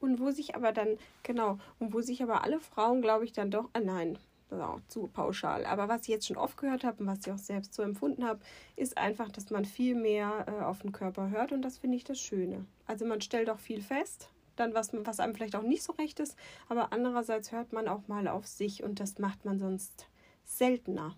Und 0.00 0.18
wo 0.18 0.30
sich 0.30 0.54
aber 0.54 0.72
dann, 0.72 0.98
genau, 1.22 1.58
und 1.78 1.92
wo 1.92 2.00
sich 2.00 2.22
aber 2.22 2.42
alle 2.42 2.58
Frauen, 2.58 3.02
glaube 3.02 3.24
ich, 3.24 3.32
dann 3.32 3.50
doch, 3.50 3.68
ah 3.74 3.80
nein, 3.80 4.18
das 4.48 4.58
ist 4.58 4.64
auch 4.64 4.80
zu 4.88 5.06
pauschal. 5.06 5.64
Aber 5.64 5.88
was 5.88 6.02
ich 6.02 6.08
jetzt 6.08 6.26
schon 6.26 6.36
oft 6.36 6.56
gehört 6.56 6.84
habe 6.84 7.02
und 7.02 7.06
was 7.06 7.20
ich 7.26 7.32
auch 7.32 7.38
selbst 7.38 7.74
so 7.74 7.82
empfunden 7.82 8.24
habe, 8.24 8.40
ist 8.76 8.98
einfach, 8.98 9.30
dass 9.30 9.50
man 9.50 9.64
viel 9.64 9.94
mehr 9.94 10.46
äh, 10.48 10.64
auf 10.64 10.80
den 10.80 10.92
Körper 10.92 11.30
hört 11.30 11.52
und 11.52 11.62
das 11.62 11.78
finde 11.78 11.96
ich 11.96 12.04
das 12.04 12.18
Schöne. 12.18 12.64
Also 12.86 13.04
man 13.04 13.20
stellt 13.20 13.48
auch 13.50 13.58
viel 13.58 13.80
fest, 13.80 14.30
dann 14.56 14.74
was, 14.74 14.90
was 14.92 15.20
einem 15.20 15.34
vielleicht 15.34 15.54
auch 15.54 15.62
nicht 15.62 15.82
so 15.82 15.92
recht 15.92 16.18
ist, 16.18 16.36
aber 16.68 16.92
andererseits 16.92 17.52
hört 17.52 17.72
man 17.72 17.86
auch 17.86 18.08
mal 18.08 18.26
auf 18.26 18.46
sich 18.46 18.82
und 18.82 19.00
das 19.00 19.18
macht 19.18 19.44
man 19.44 19.58
sonst 19.58 20.06
seltener. 20.44 21.16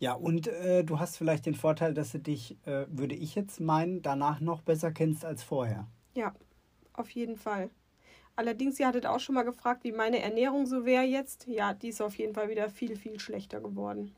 Ja, 0.00 0.12
und 0.14 0.46
äh, 0.46 0.84
du 0.84 1.00
hast 1.00 1.16
vielleicht 1.16 1.46
den 1.46 1.54
Vorteil, 1.54 1.92
dass 1.94 2.12
du 2.12 2.18
dich, 2.20 2.56
äh, 2.66 2.86
würde 2.88 3.14
ich 3.14 3.34
jetzt 3.34 3.60
meinen, 3.60 4.00
danach 4.02 4.40
noch 4.40 4.62
besser 4.62 4.92
kennst 4.92 5.24
als 5.24 5.42
vorher. 5.42 5.88
Ja, 6.14 6.34
auf 6.92 7.10
jeden 7.10 7.36
Fall. 7.36 7.70
Allerdings, 8.36 8.78
ihr 8.78 8.86
hattet 8.86 9.06
auch 9.06 9.18
schon 9.18 9.34
mal 9.34 9.42
gefragt, 9.42 9.82
wie 9.82 9.90
meine 9.90 10.20
Ernährung 10.22 10.66
so 10.66 10.84
wäre 10.84 11.02
jetzt. 11.02 11.48
Ja, 11.48 11.74
die 11.74 11.88
ist 11.88 12.00
auf 12.00 12.14
jeden 12.16 12.34
Fall 12.34 12.48
wieder 12.48 12.68
viel, 12.70 12.94
viel 12.94 13.18
schlechter 13.18 13.60
geworden. 13.60 14.14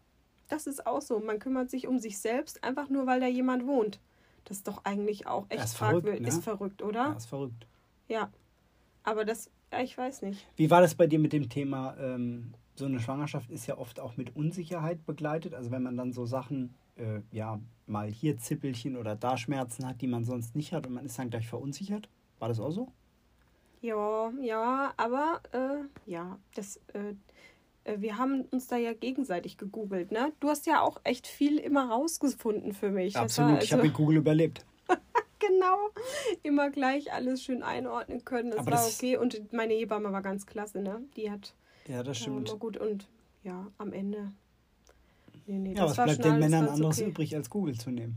Das 0.49 0.67
ist 0.67 0.87
auch 0.87 1.01
so. 1.01 1.19
Man 1.21 1.39
kümmert 1.39 1.71
sich 1.71 1.87
um 1.89 1.99
sich 1.99 2.19
selbst, 2.19 2.63
einfach 2.63 2.91
nur, 2.91 3.07
weil 3.07 3.21
da 3.21 3.27
jemand 3.27 3.67
wohnt. 3.67 3.99
Das 4.45 4.59
ist 4.59 4.69
doch 4.69 4.85
eigentlich 4.85 5.27
auch 5.27 5.47
echt 5.49 5.65
ist 5.65 5.77
verrückt, 5.79 6.03
fragwürdig. 6.03 6.21
ne? 6.23 6.29
Ist 6.29 6.45
verrückt, 6.45 6.81
Ja, 6.83 6.87
oder? 6.87 7.15
ist 7.17 7.27
verrückt. 7.27 7.67
Ja. 8.09 8.31
Aber 9.05 9.25
das, 9.25 9.51
ja, 9.73 9.81
ich 9.81 9.97
weiß 9.97 10.21
nicht. 10.23 10.47
Wie 10.57 10.71
war 10.71 10.83
das 10.83 10.95
bei 10.95 11.07
dir 11.07 11.19
mit 11.19 11.33
dem 11.33 11.49
Thema, 11.49 11.97
ähm, 11.99 12.53
so 12.75 12.87
eine 12.87 13.01
Schwangerschaft 13.01 13.51
ist 13.51 13.67
ja 13.67 13.77
oft 13.79 14.01
auch 14.01 14.17
mit 14.17 14.35
Unsicherheit 14.37 15.05
begleitet. 15.07 15.55
Also 15.55 15.71
wenn 15.71 15.83
man 15.83 15.97
dann 15.97 16.13
so 16.13 16.25
Sachen, 16.27 16.75
äh, 16.97 17.21
ja, 17.31 17.61
mal 17.87 18.09
hier 18.11 18.39
Zippelchen 18.39 18.97
oder 18.97 19.17
da 19.17 19.37
Schmerzen 19.37 19.87
hat, 19.87 20.01
die 20.01 20.07
man 20.07 20.25
sonst 20.25 20.57
nicht 20.57 20.73
hat 20.73 20.87
und 20.87 20.95
man 20.95 21.05
ist 21.05 21.19
dann 21.19 21.31
gleich 21.31 21.49
verunsichert. 21.49 22.09
War 22.39 22.49
das 22.49 22.61
auch 22.61 22.71
so? 22.71 22.89
Ja, 23.83 24.31
ja, 24.43 24.93
aber 24.97 25.41
äh, 25.53 26.11
ja, 26.11 26.39
das, 26.55 26.77
äh, 26.93 27.15
äh, 27.85 28.01
wir 28.01 28.19
haben 28.19 28.43
uns 28.51 28.67
da 28.67 28.77
ja 28.77 28.93
gegenseitig 28.93 29.57
gegoogelt, 29.57 30.13
ne? 30.13 30.33
Du 30.41 30.49
hast 30.49 30.67
ja 30.67 30.83
auch 30.83 31.01
echt 31.05 31.27
viel 31.27 31.59
immer 31.59 31.91
rausgefunden 31.91 32.73
für 32.75 32.91
mich. 32.91 33.17
Absolut, 33.17 33.63
ich 33.63 33.73
habe 33.73 33.83
also- 33.83 33.89
mit 33.91 33.97
Google 33.97 34.17
überlebt. 34.19 34.67
genau 35.39 35.89
immer 36.43 36.71
gleich 36.71 37.13
alles 37.13 37.43
schön 37.43 37.63
einordnen 37.63 38.25
können. 38.25 38.51
Das 38.51 38.61
Aber 38.61 38.73
war 38.73 38.79
das- 38.79 38.97
okay. 38.99 39.17
Und 39.17 39.53
meine 39.53 39.75
Hebamme 39.75 40.13
war 40.13 40.23
ganz 40.23 40.47
klasse, 40.47 40.81
ne? 40.83 41.03
Die 41.17 41.31
hat 41.31 41.55
Ja, 41.91 42.03
das 42.03 42.19
ja, 42.19 42.23
stimmt. 42.23 42.49
immer 42.49 42.59
gut 42.59 42.77
und 42.77 43.09
ja, 43.43 43.67
am 43.79 43.93
Ende. 43.93 44.33
Nee, 45.47 45.59
nee, 45.59 45.75
Ja, 45.75 45.85
was 45.85 45.95
bleibt 45.97 46.25
den 46.25 46.39
Männern 46.39 46.69
anderes 46.69 47.01
okay. 47.01 47.11
übrig, 47.11 47.35
als 47.35 47.51
Google 47.51 47.77
zu 47.77 47.91
nehmen, 47.91 48.17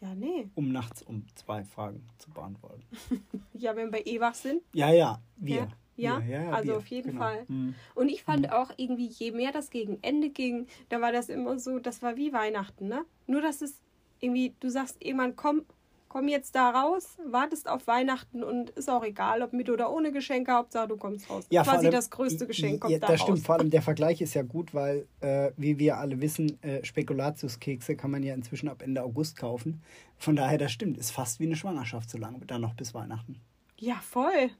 Ja, 0.00 0.14
nee. 0.14 0.48
um 0.54 0.72
nachts 0.72 1.02
um 1.02 1.24
zwei 1.36 1.62
Fragen 1.64 2.04
zu 2.18 2.30
beantworten? 2.30 2.82
Ja, 3.54 3.76
wenn 3.76 3.92
wir 3.92 4.04
eh 4.06 4.18
wach 4.20 4.34
sind. 4.34 4.62
Ja, 4.72 4.90
ja, 4.90 5.20
wir. 5.36 5.56
Ja? 5.56 5.68
Ja? 5.96 6.18
Ja, 6.20 6.42
ja 6.44 6.50
Also 6.50 6.68
wir. 6.70 6.76
auf 6.78 6.86
jeden 6.88 7.10
genau. 7.12 7.22
Fall. 7.22 7.44
Mhm. 7.46 7.74
Und 7.94 8.08
ich 8.08 8.24
fand 8.24 8.50
auch 8.52 8.72
irgendwie, 8.76 9.06
je 9.06 9.30
mehr 9.30 9.52
das 9.52 9.70
gegen 9.70 9.98
Ende 10.02 10.30
ging, 10.30 10.66
da 10.88 11.00
war 11.00 11.12
das 11.12 11.28
immer 11.28 11.58
so, 11.60 11.78
das 11.78 12.02
war 12.02 12.16
wie 12.16 12.32
Weihnachten, 12.32 12.88
ne? 12.88 13.04
Nur, 13.28 13.42
dass 13.42 13.62
es 13.62 13.80
irgendwie, 14.18 14.54
du 14.58 14.68
sagst 14.70 14.96
irgendwann, 15.04 15.36
komm, 15.36 15.64
komm 16.14 16.28
jetzt 16.28 16.54
da 16.54 16.70
raus, 16.70 17.16
wartest 17.28 17.68
auf 17.68 17.88
Weihnachten 17.88 18.44
und 18.44 18.70
ist 18.70 18.88
auch 18.88 19.02
egal, 19.02 19.42
ob 19.42 19.52
mit 19.52 19.68
oder 19.68 19.92
ohne 19.92 20.12
Geschenke, 20.12 20.52
Hauptsache 20.52 20.86
du 20.86 20.96
kommst 20.96 21.28
raus. 21.28 21.44
Ja, 21.50 21.64
Quasi 21.64 21.78
allem- 21.86 21.90
das 21.90 22.08
größte 22.08 22.46
Geschenk 22.46 22.82
kommt 22.82 22.92
ja, 22.92 23.00
da 23.00 23.08
Das 23.08 23.18
raus. 23.22 23.26
stimmt, 23.26 23.40
vor 23.44 23.56
allem 23.56 23.68
der 23.70 23.82
Vergleich 23.82 24.20
ist 24.20 24.32
ja 24.34 24.42
gut, 24.42 24.72
weil, 24.74 25.08
äh, 25.20 25.50
wie 25.56 25.80
wir 25.80 25.98
alle 25.98 26.20
wissen, 26.20 26.62
äh, 26.62 26.84
Spekulatiuskekse 26.84 27.96
kann 27.96 28.12
man 28.12 28.22
ja 28.22 28.32
inzwischen 28.32 28.68
ab 28.68 28.80
Ende 28.82 29.02
August 29.02 29.36
kaufen. 29.36 29.82
Von 30.16 30.36
daher, 30.36 30.56
das 30.56 30.70
stimmt, 30.70 30.98
ist 30.98 31.10
fast 31.10 31.40
wie 31.40 31.46
eine 31.46 31.56
Schwangerschaft, 31.56 32.08
so 32.08 32.16
lange 32.16 32.38
dann 32.46 32.60
noch 32.60 32.74
bis 32.74 32.94
Weihnachten. 32.94 33.40
Ja, 33.80 33.96
voll. 33.96 34.50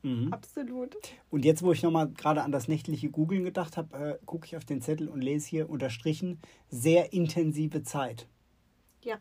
Mhm. 0.00 0.32
Absolut. 0.32 0.96
Und 1.28 1.44
jetzt, 1.44 1.62
wo 1.62 1.72
ich 1.72 1.82
nochmal 1.82 2.08
gerade 2.08 2.42
an 2.42 2.52
das 2.52 2.68
nächtliche 2.68 3.10
Googeln 3.10 3.44
gedacht 3.44 3.76
habe, 3.76 4.18
äh, 4.18 4.18
gucke 4.24 4.46
ich 4.46 4.56
auf 4.56 4.64
den 4.64 4.80
Zettel 4.80 5.08
und 5.10 5.20
lese 5.20 5.46
hier 5.46 5.68
unterstrichen 5.68 6.40
sehr 6.70 7.12
intensive 7.12 7.82
Zeit. 7.82 8.26
Ja. 9.02 9.18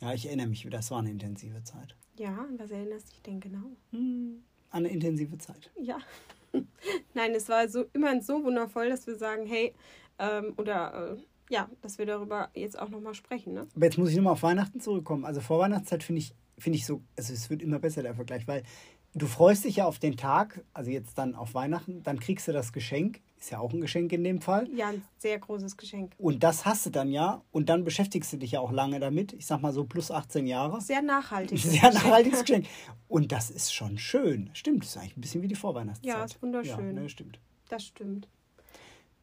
Ja, 0.00 0.14
ich 0.14 0.26
erinnere 0.26 0.46
mich 0.46 0.64
wieder, 0.64 0.78
das 0.78 0.90
war 0.90 1.00
eine 1.00 1.10
intensive 1.10 1.62
Zeit. 1.64 1.96
Ja, 2.16 2.30
an 2.30 2.58
was 2.58 2.70
erinnerst 2.70 3.08
du 3.08 3.12
dich 3.12 3.22
denn 3.22 3.40
genau? 3.40 3.70
Hm, 3.90 4.42
an 4.70 4.84
eine 4.84 4.88
intensive 4.88 5.38
Zeit. 5.38 5.70
Ja. 5.80 5.98
Nein, 7.14 7.34
es 7.34 7.48
war 7.48 7.68
so 7.68 7.84
immerhin 7.92 8.22
so 8.22 8.44
wundervoll, 8.44 8.88
dass 8.88 9.06
wir 9.06 9.16
sagen, 9.16 9.46
hey, 9.46 9.74
ähm, 10.18 10.54
oder 10.56 11.16
äh, 11.16 11.22
ja, 11.50 11.68
dass 11.80 11.98
wir 11.98 12.06
darüber 12.06 12.50
jetzt 12.54 12.78
auch 12.78 12.88
nochmal 12.90 13.14
sprechen, 13.14 13.54
ne? 13.54 13.66
Aber 13.74 13.84
jetzt 13.84 13.98
muss 13.98 14.10
ich 14.10 14.16
nochmal 14.16 14.34
auf 14.34 14.42
Weihnachten 14.42 14.80
zurückkommen. 14.80 15.24
Also 15.24 15.40
vor 15.40 15.58
Weihnachtszeit 15.58 16.02
finde 16.02 16.20
ich, 16.20 16.34
finde 16.58 16.76
ich 16.76 16.86
so, 16.86 17.02
also 17.16 17.32
es 17.32 17.50
wird 17.50 17.62
immer 17.62 17.78
besser 17.78 18.02
der 18.02 18.14
Vergleich, 18.14 18.46
weil 18.46 18.62
du 19.14 19.26
freust 19.26 19.64
dich 19.64 19.76
ja 19.76 19.86
auf 19.86 19.98
den 19.98 20.16
Tag, 20.16 20.64
also 20.74 20.90
jetzt 20.90 21.18
dann 21.18 21.34
auf 21.34 21.54
Weihnachten, 21.54 22.02
dann 22.02 22.20
kriegst 22.20 22.48
du 22.48 22.52
das 22.52 22.72
Geschenk, 22.72 23.20
ist 23.38 23.50
ja 23.50 23.60
auch 23.60 23.72
ein 23.72 23.80
Geschenk 23.80 24.12
in 24.12 24.24
dem 24.24 24.40
Fall. 24.40 24.68
Ja, 24.74 24.88
ein 24.88 25.02
sehr 25.18 25.38
großes 25.38 25.76
Geschenk. 25.76 26.14
Und 26.18 26.42
das 26.42 26.64
hast 26.64 26.86
du 26.86 26.90
dann 26.90 27.10
ja 27.10 27.42
und 27.52 27.68
dann 27.68 27.84
beschäftigst 27.84 28.32
du 28.32 28.36
dich 28.36 28.52
ja 28.52 28.60
auch 28.60 28.72
lange 28.72 28.98
damit. 29.00 29.32
Ich 29.32 29.46
sag 29.46 29.60
mal 29.62 29.72
so 29.72 29.84
plus 29.84 30.10
18 30.10 30.46
Jahre. 30.46 30.80
Sehr 30.80 31.02
nachhaltig. 31.02 31.58
Sehr 31.62 31.92
nachhaltiges 31.92 32.40
Geschenk. 32.40 32.66
Und 33.06 33.32
das 33.32 33.50
ist 33.50 33.72
schon 33.72 33.98
schön. 33.98 34.50
Stimmt, 34.54 34.82
das 34.82 34.90
ist 34.90 34.96
eigentlich 34.96 35.16
ein 35.16 35.20
bisschen 35.20 35.42
wie 35.42 35.48
die 35.48 35.54
Vorweihnachtszeit. 35.54 36.14
Ja, 36.16 36.24
ist 36.24 36.42
wunderschön. 36.42 36.94
Ja, 36.96 37.00
ne, 37.02 37.08
stimmt. 37.08 37.38
Das 37.68 37.84
stimmt. 37.84 38.28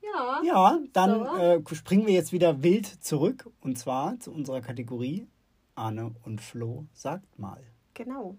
Ja. 0.02 0.42
Ja, 0.46 0.80
dann 0.94 1.20
So. 1.20 1.36
äh, 1.72 1.76
springen 1.76 2.06
wir 2.08 2.14
jetzt 2.14 2.32
wieder 2.32 2.64
wild 2.64 2.86
zurück 2.86 3.50
und 3.62 3.78
zwar 3.78 4.20
zu 4.20 4.32
unserer 4.32 4.62
Kategorie 4.62 5.28
Arne 5.76 6.16
und 6.24 6.42
Flo 6.42 6.86
sagt 6.94 7.38
mal. 7.38 7.62
Genau. 7.96 8.38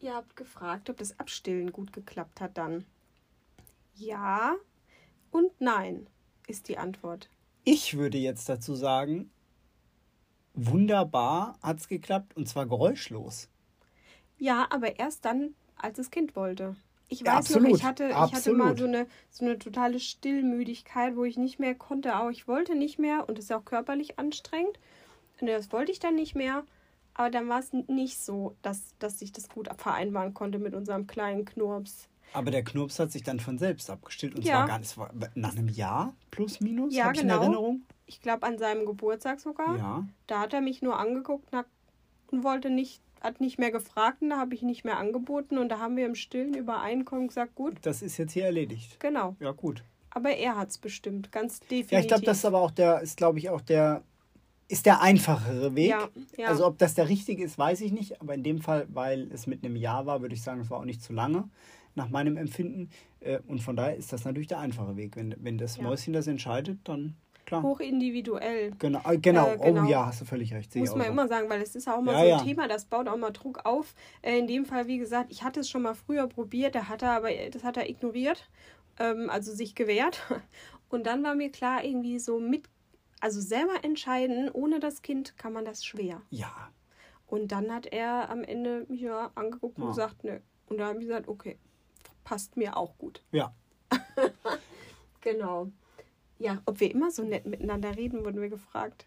Ihr 0.00 0.14
habt 0.14 0.34
gefragt, 0.34 0.90
ob 0.90 0.96
das 0.96 1.18
Abstillen 1.18 1.72
gut 1.72 1.92
geklappt 1.92 2.40
hat 2.40 2.56
dann. 2.56 2.84
Ja 3.94 4.54
und 5.30 5.52
nein 5.60 6.08
ist 6.46 6.68
die 6.68 6.78
Antwort. 6.78 7.30
Ich 7.62 7.96
würde 7.96 8.18
jetzt 8.18 8.48
dazu 8.48 8.74
sagen, 8.74 9.30
wunderbar 10.52 11.58
hat 11.62 11.78
es 11.78 11.88
geklappt 11.88 12.36
und 12.36 12.46
zwar 12.46 12.66
geräuschlos. 12.66 13.48
Ja, 14.38 14.66
aber 14.70 14.98
erst 14.98 15.24
dann, 15.24 15.54
als 15.76 15.96
das 15.96 16.10
Kind 16.10 16.36
wollte. 16.36 16.76
Ich 17.08 17.24
Ja, 17.24 17.32
weiß 17.32 17.48
noch, 17.50 17.62
absolut, 17.62 17.64
ich 17.64 17.82
hatte, 17.84 18.16
ich 18.18 18.32
hatte 18.34 18.52
mal 18.52 18.76
so 18.76 18.84
eine, 18.84 19.06
so 19.30 19.44
eine 19.44 19.58
totale 19.58 19.98
Stillmüdigkeit, 19.98 21.16
wo 21.16 21.24
ich 21.24 21.36
nicht 21.38 21.58
mehr 21.58 21.74
konnte. 21.74 22.18
Auch 22.18 22.30
ich 22.30 22.46
wollte 22.46 22.74
nicht 22.74 22.98
mehr 22.98 23.28
und 23.28 23.38
das 23.38 23.46
ist 23.46 23.50
ja 23.50 23.58
auch 23.58 23.64
körperlich 23.64 24.18
anstrengend. 24.18 24.78
Und 25.40 25.48
das 25.48 25.72
wollte 25.72 25.92
ich 25.92 26.00
dann 26.00 26.16
nicht 26.16 26.34
mehr. 26.36 26.64
Aber 27.14 27.30
dann 27.30 27.48
war 27.48 27.60
es 27.60 27.72
nicht 27.72 28.18
so, 28.20 28.56
dass, 28.62 28.94
dass 28.98 29.22
ich 29.22 29.32
das 29.32 29.48
gut 29.50 29.68
vereinbaren 29.78 30.34
konnte 30.34 30.58
mit 30.58 30.74
unserem 30.74 31.06
kleinen 31.06 31.44
Knurps. 31.46 32.08
Aber 32.32 32.50
der 32.50 32.62
Knurps 32.62 32.98
hat 32.98 33.10
sich 33.10 33.22
dann 33.22 33.40
von 33.40 33.58
selbst 33.58 33.90
abgestillt 33.90 34.34
und 34.34 34.44
Ja. 34.44 34.54
zwar 34.58 34.66
gar 34.68 34.78
nicht, 34.78 34.98
war 34.98 35.10
nach 35.34 35.52
einem 35.56 35.68
Jahr 35.68 36.14
plus 36.30 36.60
minus, 36.60 36.94
Ja, 36.94 37.04
habe 37.04 37.14
ich 37.14 37.20
genau. 37.22 37.36
in 37.36 37.40
Erinnerung. 37.42 37.82
Ich 38.06 38.20
glaube, 38.20 38.46
an 38.46 38.58
seinem 38.58 38.86
Geburtstag 38.86 39.40
sogar. 39.40 39.76
Ja. 39.76 40.04
Da 40.26 40.40
hat 40.40 40.52
er 40.52 40.60
mich 40.60 40.82
nur 40.82 40.98
angeguckt 40.98 41.48
und 42.30 42.44
wollte 42.44 42.70
nicht, 42.70 43.00
hat 43.20 43.40
nicht 43.40 43.58
mehr 43.58 43.70
gefragt 43.70 44.22
und 44.22 44.30
da 44.30 44.38
habe 44.38 44.54
ich 44.54 44.62
nicht 44.62 44.84
mehr 44.84 44.98
angeboten. 44.98 45.58
Und 45.58 45.68
da 45.70 45.78
haben 45.78 45.96
wir 45.96 46.06
im 46.06 46.14
Stillen 46.14 46.54
übereinkommen 46.54 47.28
gesagt, 47.28 47.54
gut, 47.54 47.74
Das 47.82 48.02
ist 48.02 48.16
jetzt 48.16 48.32
hier 48.32 48.44
erledigt. 48.44 48.98
genau. 49.00 49.36
Ja, 49.40 49.50
gut. 49.52 49.82
Aber 50.10 50.30
er 50.30 50.56
hat 50.56 50.70
es 50.70 50.78
bestimmt, 50.78 51.32
ganz 51.32 51.60
definitiv. 51.60 51.92
Ja, 51.92 52.00
ich 52.00 52.08
glaube, 52.08 52.24
das 52.24 52.38
ist 52.38 52.44
aber 52.44 52.60
auch 52.60 52.70
der, 52.70 53.00
ist 53.02 53.16
glaube 53.18 53.38
ich 53.38 53.50
auch 53.50 53.60
der, 53.60 54.02
ist 54.68 54.86
der 54.86 55.00
einfachere 55.02 55.74
Weg. 55.74 55.90
Ja, 55.90 56.08
ja. 56.36 56.46
Also 56.48 56.66
ob 56.66 56.78
das 56.78 56.94
der 56.94 57.08
richtige 57.08 57.44
ist, 57.44 57.58
weiß 57.58 57.80
ich 57.82 57.92
nicht. 57.92 58.20
Aber 58.20 58.34
in 58.34 58.42
dem 58.42 58.60
Fall, 58.60 58.86
weil 58.92 59.30
es 59.32 59.46
mit 59.46 59.64
einem 59.64 59.76
Jahr 59.76 60.06
war, 60.06 60.20
würde 60.22 60.34
ich 60.34 60.42
sagen, 60.42 60.60
es 60.60 60.70
war 60.70 60.78
auch 60.80 60.84
nicht 60.84 61.02
zu 61.02 61.12
lange, 61.12 61.48
nach 61.98 62.08
meinem 62.08 62.36
Empfinden. 62.38 62.88
Äh, 63.20 63.40
Und 63.46 63.60
von 63.60 63.76
daher 63.76 63.96
ist 63.96 64.12
das 64.12 64.24
natürlich 64.24 64.48
der 64.48 64.58
einfache 64.60 64.96
Weg. 64.96 65.16
Wenn, 65.16 65.34
wenn 65.38 65.58
das 65.58 65.76
Ja. 65.76 65.82
Mäuschen 65.82 66.12
das 66.14 66.26
entscheidet, 66.26 66.78
dann 66.84 67.16
klar. 67.44 67.62
hochindividuell. 67.62 68.72
Genau, 68.78 69.00
äh, 69.04 69.18
genau. 69.18 69.48
Äh, 69.48 69.58
genau. 69.58 69.84
oh 69.84 69.88
ja, 69.88 70.06
hast 70.06 70.20
du 70.20 70.24
völlig 70.24 70.52
recht. 70.54 70.74
Muss 70.76 70.94
man 70.94 71.06
so. 71.06 71.12
immer 71.12 71.28
sagen, 71.28 71.48
weil 71.50 71.60
es 71.60 71.74
ist 71.74 71.88
auch 71.88 71.98
immer 71.98 72.12
Ja, 72.12 72.18
so 72.18 72.24
ein 72.24 72.30
ja. 72.30 72.38
Thema, 72.42 72.68
das 72.68 72.84
baut 72.86 73.08
auch 73.08 73.16
mal 73.16 73.30
Druck 73.32 73.64
auf. 73.66 73.94
Äh, 74.22 74.38
in 74.38 74.46
dem 74.46 74.64
Fall, 74.64 74.86
wie 74.86 74.98
gesagt, 74.98 75.30
ich 75.32 75.42
hatte 75.42 75.60
es 75.60 75.68
schon 75.68 75.82
mal 75.82 75.94
früher 75.94 76.26
probiert, 76.26 76.74
da 76.74 76.88
hat 76.88 77.02
er 77.02 77.10
aber, 77.12 77.28
das 77.52 77.64
hat 77.64 77.76
er 77.76 77.88
ignoriert, 77.88 78.48
ähm, 78.98 79.28
also 79.30 79.52
sich 79.52 79.74
gewehrt. 79.74 80.22
Und 80.88 81.06
dann 81.06 81.22
war 81.22 81.34
mir 81.34 81.50
klar, 81.50 81.84
irgendwie 81.84 82.18
so 82.18 82.38
mit, 82.40 82.66
also 83.20 83.40
selber 83.40 83.82
entscheiden, 83.84 84.48
ohne 84.50 84.80
das 84.80 85.02
Kind 85.02 85.36
kann 85.36 85.52
man 85.52 85.64
das 85.66 85.84
schwer. 85.84 86.22
Ja, 86.30 86.70
Und 87.26 87.52
dann 87.52 87.70
hat 87.74 87.86
er 87.86 88.30
am 88.30 88.42
Ende 88.42 88.86
mich 88.88 89.02
ja 89.02 89.30
angeguckt 89.34 89.76
und 89.76 89.84
Ja. 89.84 89.90
gesagt, 89.90 90.24
nö. 90.24 90.38
Und 90.68 90.78
da 90.78 90.86
habe 90.88 90.98
ich 91.00 91.06
gesagt, 91.06 91.28
okay, 91.28 91.58
passt 92.28 92.56
mir 92.58 92.76
auch 92.76 92.96
gut. 92.98 93.22
ja. 93.32 93.54
Genau. 95.20 95.70
Ja, 96.38 96.62
ob 96.66 96.78
wir 96.80 96.90
immer 96.90 97.10
so 97.10 97.22
nett 97.24 97.44
miteinander 97.46 97.96
reden, 97.96 98.24
wurden 98.24 98.40
wir 98.40 98.48
gefragt. 98.48 99.06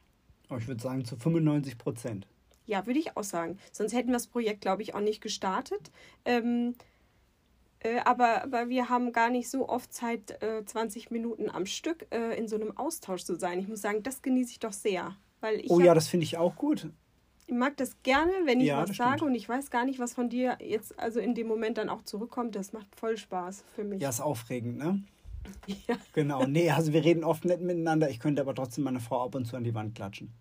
Aber 0.49 0.59
ich 0.59 0.67
würde 0.67 0.81
sagen 0.81 1.05
zu 1.05 1.15
95 1.15 1.77
Prozent. 1.77 2.27
Ja, 2.65 2.85
würde 2.85 2.99
ich 2.99 3.15
auch 3.15 3.23
sagen. 3.23 3.57
Sonst 3.71 3.93
hätten 3.93 4.09
wir 4.09 4.13
das 4.13 4.27
Projekt, 4.27 4.61
glaube 4.61 4.81
ich, 4.81 4.93
auch 4.93 4.99
nicht 4.99 5.21
gestartet. 5.21 5.91
Ähm, 6.25 6.75
äh, 7.79 7.99
aber, 7.99 8.43
aber 8.43 8.69
wir 8.69 8.89
haben 8.89 9.13
gar 9.13 9.29
nicht 9.29 9.49
so 9.49 9.69
oft 9.69 9.93
Zeit, 9.93 10.41
äh, 10.43 10.63
20 10.65 11.09
Minuten 11.11 11.49
am 11.49 11.65
Stück 11.65 12.05
äh, 12.11 12.37
in 12.37 12.47
so 12.47 12.57
einem 12.57 12.75
Austausch 12.77 13.23
zu 13.23 13.35
sein. 13.35 13.59
Ich 13.59 13.67
muss 13.67 13.81
sagen, 13.81 14.03
das 14.03 14.21
genieße 14.21 14.51
ich 14.51 14.59
doch 14.59 14.73
sehr. 14.73 15.15
Weil 15.39 15.61
ich, 15.61 15.71
Oh 15.71 15.79
hab- 15.79 15.85
ja, 15.85 15.93
das 15.93 16.07
finde 16.09 16.25
ich 16.25 16.37
auch 16.37 16.55
gut. 16.55 16.89
Ich 17.51 17.57
mag 17.57 17.75
das 17.77 18.01
gerne, 18.01 18.31
wenn 18.45 18.61
ich 18.61 18.67
Ja, 18.67 18.87
was 18.87 18.95
sage 18.95 19.17
stimmt. 19.17 19.29
und 19.31 19.35
ich 19.35 19.47
weiß 19.47 19.69
gar 19.69 19.83
nicht, 19.85 19.99
was 19.99 20.13
von 20.13 20.29
dir 20.29 20.57
jetzt 20.61 20.97
also 20.97 21.19
in 21.19 21.35
dem 21.35 21.47
Moment 21.47 21.77
dann 21.77 21.89
auch 21.89 22.01
zurückkommt. 22.03 22.55
Das 22.55 22.71
macht 22.71 22.87
voll 22.95 23.17
Spaß 23.17 23.65
für 23.75 23.83
mich. 23.83 24.01
Ja, 24.01 24.09
ist 24.09 24.21
aufregend, 24.21 24.77
ne? 24.77 25.03
Ja. 25.87 25.97
Genau. 26.13 26.45
Nee, 26.45 26.69
also 26.71 26.93
wir 26.93 27.03
reden 27.03 27.23
oft 27.23 27.43
nett 27.45 27.61
miteinander. 27.61 28.09
Ich 28.09 28.19
könnte 28.19 28.41
aber 28.41 28.55
trotzdem 28.55 28.83
meine 28.85 28.99
Frau 28.99 29.25
ab 29.25 29.35
und 29.35 29.45
zu 29.45 29.57
an 29.57 29.63
die 29.63 29.73
Wand 29.75 29.95
klatschen. 29.95 30.31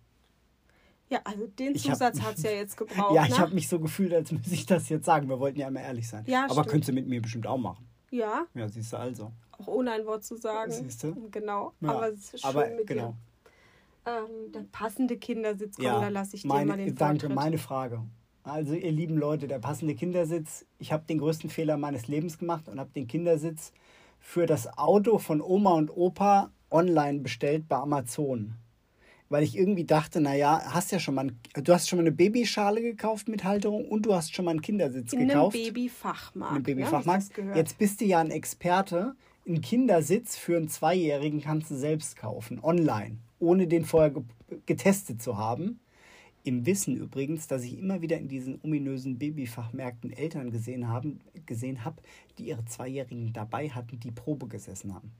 Ja, 1.09 1.19
also 1.25 1.47
den 1.47 1.75
Zusatz 1.75 2.21
hat 2.21 2.37
es 2.37 2.43
ja 2.43 2.51
jetzt 2.51 2.77
gebraucht. 2.77 3.13
ja, 3.13 3.23
ich 3.25 3.31
ne? 3.31 3.39
habe 3.39 3.53
mich 3.53 3.67
so 3.67 3.79
gefühlt, 3.79 4.13
als 4.13 4.31
müsste 4.31 4.53
ich 4.53 4.65
das 4.65 4.87
jetzt 4.87 5.05
sagen. 5.05 5.27
Wir 5.27 5.39
wollten 5.39 5.59
ja 5.59 5.67
immer 5.67 5.81
ehrlich 5.81 6.07
sein. 6.07 6.23
Ja, 6.27 6.45
aber 6.45 6.53
stimmt. 6.53 6.67
könntest 6.69 6.89
du 6.89 6.93
mit 6.93 7.07
mir 7.07 7.21
bestimmt 7.21 7.45
auch 7.47 7.57
machen. 7.57 7.85
Ja, 8.11 8.45
Ja, 8.53 8.69
siehst 8.69 8.93
du 8.93 8.97
also. 8.97 9.31
auch 9.51 9.67
ohne 9.67 9.91
ein 9.91 10.05
Wort 10.05 10.23
zu 10.23 10.37
sagen. 10.37 10.71
Siehst 10.71 11.03
du? 11.03 11.29
Genau. 11.31 11.73
Ja, 11.81 11.89
aber 11.89 12.09
es 12.13 12.33
ist 12.33 12.41
schön 12.41 12.49
aber 12.49 12.67
mit 12.69 12.87
genau. 12.87 13.07
dir. 13.09 13.17
Ähm, 14.05 14.51
der 14.51 14.65
passende 14.71 15.17
Kindersitz, 15.17 15.75
komm, 15.75 15.85
Ja, 15.85 15.99
da 15.99 16.09
lasse 16.09 16.35
ich 16.35 16.41
dir 16.43 16.47
meine, 16.47 16.65
mal 16.71 16.77
den 16.77 16.95
danke, 16.95 17.21
Vortritt. 17.27 17.35
meine 17.35 17.57
Frage. 17.57 18.01
Also 18.43 18.73
ihr 18.73 18.91
lieben 18.91 19.17
Leute, 19.17 19.47
der 19.47 19.59
passende 19.59 19.93
Kindersitz. 19.93 20.65
Ich 20.79 20.91
habe 20.91 21.03
den 21.07 21.19
größten 21.19 21.49
Fehler 21.51 21.77
meines 21.77 22.07
Lebens 22.07 22.39
gemacht 22.39 22.67
und 22.67 22.79
habe 22.79 22.89
den 22.95 23.07
Kindersitz 23.07 23.71
für 24.19 24.47
das 24.47 24.77
Auto 24.77 25.19
von 25.19 25.41
Oma 25.41 25.73
und 25.73 25.95
Opa 25.95 26.51
online 26.71 27.19
bestellt 27.19 27.67
bei 27.67 27.75
Amazon. 27.75 28.55
Weil 29.29 29.43
ich 29.43 29.55
irgendwie 29.57 29.85
dachte, 29.85 30.19
naja, 30.19 30.61
hast 30.73 30.91
ja 30.91 30.99
schon 30.99 31.15
mal, 31.15 31.27
ein, 31.27 31.39
du 31.63 31.71
hast 31.73 31.87
schon 31.87 31.97
mal 31.97 32.03
eine 32.03 32.11
Babyschale 32.11 32.81
gekauft 32.81 33.29
mit 33.29 33.43
Halterung 33.43 33.87
und 33.87 34.05
du 34.07 34.13
hast 34.13 34.33
schon 34.35 34.45
mal 34.45 34.51
einen 34.51 34.61
Kindersitz 34.61 35.13
in 35.13 35.27
gekauft. 35.27 35.55
einem 35.55 35.65
Babyfachmarkt. 35.67 36.51
in 36.51 36.55
einem 36.55 36.55
ne, 36.57 36.83
Babyfachmarkt. 36.83 37.33
gehört. 37.35 37.55
Jetzt 37.55 37.77
bist 37.77 38.01
du 38.01 38.05
ja 38.05 38.19
ein 38.19 38.31
Experte. 38.31 39.15
Einen 39.47 39.61
Kindersitz 39.61 40.35
für 40.35 40.57
einen 40.57 40.67
Zweijährigen 40.67 41.41
kannst 41.41 41.71
du 41.71 41.75
selbst 41.75 42.15
kaufen, 42.17 42.59
online, 42.61 43.17
ohne 43.41 43.67
den 43.67 43.85
vorher 43.85 44.11
ge 44.11 44.23
getestet 44.65 45.21
zu 45.21 45.37
haben. 45.37 45.79
Im 46.43 46.65
Wissen 46.65 46.97
übrigens, 46.97 47.47
dass 47.47 47.63
ich 47.63 47.77
immer 47.77 48.01
wieder 48.01 48.17
in 48.17 48.27
diesen 48.27 48.59
ominösen 48.63 49.17
Babyfachmärkten 49.17 50.11
Eltern 50.11 50.51
gesehen 50.51 50.87
habe, 50.87 51.15
gesehen 51.45 51.85
hab, 51.85 52.01
die 52.37 52.47
ihre 52.47 52.65
Zweijährigen 52.65 53.31
dabei 53.31 53.69
hatten, 53.69 53.99
die 53.99 54.11
Probe 54.11 54.47
gesessen 54.47 54.93
haben. 54.93 55.11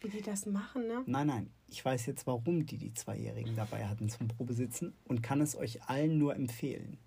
Wie 0.00 0.08
die 0.08 0.22
das 0.22 0.46
machen, 0.46 0.86
ne? 0.86 1.02
Nein, 1.06 1.26
nein, 1.26 1.50
ich 1.68 1.84
weiß 1.84 2.06
jetzt, 2.06 2.26
warum 2.26 2.64
die 2.64 2.78
die 2.78 2.94
Zweijährigen 2.94 3.56
dabei 3.56 3.86
hatten 3.86 4.08
zum 4.08 4.28
Probesitzen 4.28 4.94
und 5.04 5.22
kann 5.22 5.40
es 5.40 5.56
euch 5.56 5.82
allen 5.84 6.18
nur 6.18 6.36
empfehlen. 6.36 6.98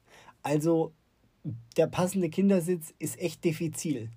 Also, 0.41 0.93
der 1.77 1.87
passende 1.87 2.29
Kindersitz 2.29 2.93
ist 2.99 3.19
echt 3.19 3.43
diffizil. 3.43 4.09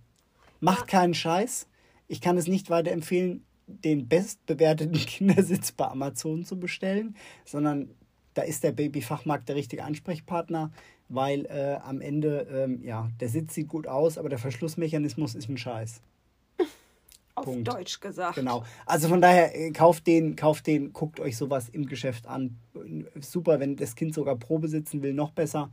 Macht 0.61 0.88
keinen 0.88 1.14
Scheiß. 1.14 1.69
Ich 2.09 2.21
kann 2.21 2.37
es 2.37 2.49
nicht 2.49 2.71
weiterempfehlen, 2.71 3.45
den 3.66 4.08
bestbewerteten 4.08 4.94
Kindersitz 5.06 5.73
bei 5.73 5.87
Amazon 5.87 6.44
zu 6.44 6.58
bestellen, 6.58 7.16
sondern 7.44 7.90
da 8.35 8.42
ist 8.42 8.64
der 8.64 8.73
Babyfachmarkt 8.73 9.49
der 9.49 9.56
richtige 9.56 9.85
Ansprechpartner, 9.85 10.70
weil 11.08 11.46
äh, 11.46 11.78
am 11.82 12.00
Ende, 12.00 12.46
ähm, 12.52 12.82
ja, 12.82 13.08
der 13.20 13.28
Sitz 13.28 13.54
sieht 13.54 13.68
gut 13.68 13.87
aus, 13.87 14.18
aber 14.18 14.28
der 14.28 14.38
Verschlussmechanismus 14.38 15.35
ist 15.35 15.49
ein 15.49 15.56
Scheiß. 15.56 16.02
Auf 17.35 17.44
Punkt. 17.44 17.68
Deutsch 17.68 18.00
gesagt. 18.00 18.37
Genau. 18.37 18.64
Also 18.87 19.08
von 19.08 19.20
daher, 19.20 19.54
äh, 19.54 19.70
kauft 19.70 20.06
den, 20.06 20.37
kauft 20.37 20.66
den, 20.66 20.92
guckt 20.92 21.20
euch 21.20 21.37
sowas 21.37 21.68
im 21.68 21.87
Geschäft 21.87 22.26
an. 22.26 22.56
Super, 23.20 23.61
wenn 23.61 23.76
das 23.76 23.94
Kind 23.94 24.14
sogar 24.14 24.37
Probe 24.37 24.68
sitzen 24.68 25.02
will, 25.02 25.12
noch 25.12 25.32
besser. 25.32 25.70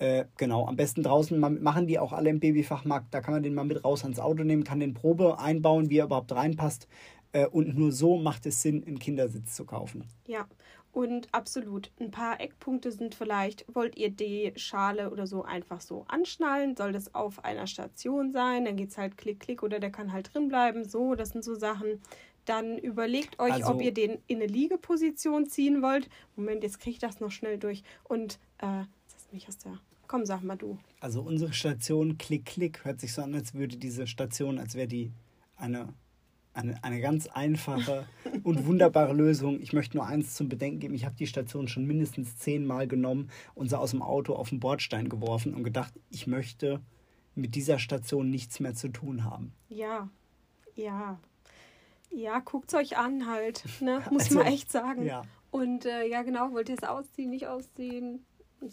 Äh, 0.00 0.26
genau, 0.36 0.66
am 0.66 0.76
besten 0.76 1.02
draußen 1.02 1.40
machen 1.40 1.88
die 1.88 1.98
auch 1.98 2.12
alle 2.12 2.30
im 2.30 2.40
Babyfachmarkt. 2.40 3.12
Da 3.12 3.20
kann 3.20 3.34
man 3.34 3.42
den 3.42 3.54
mal 3.54 3.64
mit 3.64 3.84
raus 3.84 4.04
ans 4.04 4.20
Auto 4.20 4.44
nehmen, 4.44 4.64
kann 4.64 4.80
den 4.80 4.94
Probe 4.94 5.40
einbauen, 5.40 5.90
wie 5.90 5.98
er 5.98 6.04
überhaupt 6.04 6.32
reinpasst. 6.32 6.86
Äh, 7.32 7.46
und 7.46 7.76
nur 7.76 7.92
so 7.92 8.16
macht 8.16 8.46
es 8.46 8.62
Sinn, 8.62 8.84
einen 8.86 8.98
Kindersitz 8.98 9.54
zu 9.54 9.64
kaufen. 9.64 10.04
Ja, 10.26 10.46
und 10.92 11.28
absolut. 11.32 11.90
Ein 12.00 12.10
paar 12.10 12.40
Eckpunkte 12.40 12.90
sind 12.90 13.14
vielleicht, 13.14 13.64
wollt 13.72 13.96
ihr 13.96 14.10
die 14.10 14.52
Schale 14.56 15.10
oder 15.10 15.26
so 15.26 15.42
einfach 15.44 15.80
so 15.80 16.04
anschnallen? 16.08 16.74
Soll 16.76 16.92
das 16.92 17.14
auf 17.14 17.44
einer 17.44 17.66
Station 17.66 18.32
sein? 18.32 18.64
Dann 18.64 18.76
geht 18.76 18.90
es 18.90 18.98
halt 18.98 19.16
klick, 19.18 19.40
klick 19.40 19.62
oder 19.62 19.78
der 19.80 19.90
kann 19.90 20.12
halt 20.12 20.32
drin 20.34 20.48
bleiben. 20.48 20.84
So, 20.84 21.14
das 21.14 21.30
sind 21.30 21.44
so 21.44 21.54
Sachen. 21.54 22.00
Dann 22.46 22.78
überlegt 22.78 23.38
euch, 23.38 23.52
Also- 23.52 23.72
ob 23.74 23.82
ihr 23.82 23.92
den 23.92 24.18
in 24.26 24.38
eine 24.38 24.46
Liegeposition 24.46 25.46
ziehen 25.46 25.82
wollt. 25.82 26.08
Moment, 26.34 26.62
jetzt 26.62 26.78
kriege 26.80 26.94
ich 26.94 26.98
das 26.98 27.20
noch 27.20 27.30
schnell 27.30 27.58
durch. 27.58 27.82
Und, 28.04 28.38
äh, 28.58 28.84
du 28.84 29.34
mich 29.34 29.46
aus 29.48 29.58
der. 29.58 29.78
Komm, 30.06 30.24
sag 30.24 30.42
mal 30.42 30.56
du. 30.56 30.78
Also 31.00 31.20
unsere 31.20 31.52
Station 31.52 32.16
Klick 32.16 32.46
Klick 32.46 32.86
hört 32.86 32.98
sich 32.98 33.12
so 33.12 33.20
an, 33.20 33.34
als 33.34 33.52
würde 33.52 33.76
diese 33.76 34.06
Station, 34.06 34.58
als 34.58 34.74
wäre 34.74 34.88
die 34.88 35.12
eine, 35.56 35.92
eine, 36.58 36.82
eine 36.82 37.00
ganz 37.00 37.26
einfache 37.28 38.06
und 38.42 38.66
wunderbare 38.66 39.12
Lösung. 39.12 39.60
Ich 39.60 39.72
möchte 39.72 39.96
nur 39.96 40.06
eins 40.06 40.34
zum 40.34 40.48
Bedenken 40.48 40.80
geben. 40.80 40.94
Ich 40.94 41.04
habe 41.04 41.14
die 41.16 41.26
Station 41.26 41.68
schon 41.68 41.86
mindestens 41.86 42.36
zehnmal 42.38 42.86
genommen 42.88 43.30
und 43.54 43.68
sie 43.68 43.78
aus 43.78 43.92
dem 43.92 44.02
Auto 44.02 44.34
auf 44.34 44.50
den 44.50 44.60
Bordstein 44.60 45.08
geworfen 45.08 45.54
und 45.54 45.64
gedacht, 45.64 45.92
ich 46.10 46.26
möchte 46.26 46.80
mit 47.34 47.54
dieser 47.54 47.78
Station 47.78 48.30
nichts 48.30 48.60
mehr 48.60 48.74
zu 48.74 48.88
tun 48.88 49.24
haben. 49.24 49.52
Ja, 49.68 50.08
ja. 50.74 51.18
Ja, 52.10 52.40
guckt's 52.40 52.74
euch 52.74 52.96
an 52.98 53.26
halt. 53.26 53.64
Ne? 53.80 54.02
Muss 54.10 54.24
Also, 54.24 54.38
man 54.38 54.46
echt 54.46 54.70
sagen. 54.70 55.04
ja. 55.04 55.22
Und 55.50 55.86
äh, 55.86 56.06
ja, 56.06 56.22
genau, 56.22 56.52
wollt 56.52 56.68
ihr 56.68 56.74
es 56.74 56.86
ausziehen, 56.86 57.30
nicht 57.30 57.46
ausziehen? 57.46 58.24
Ein 58.60 58.70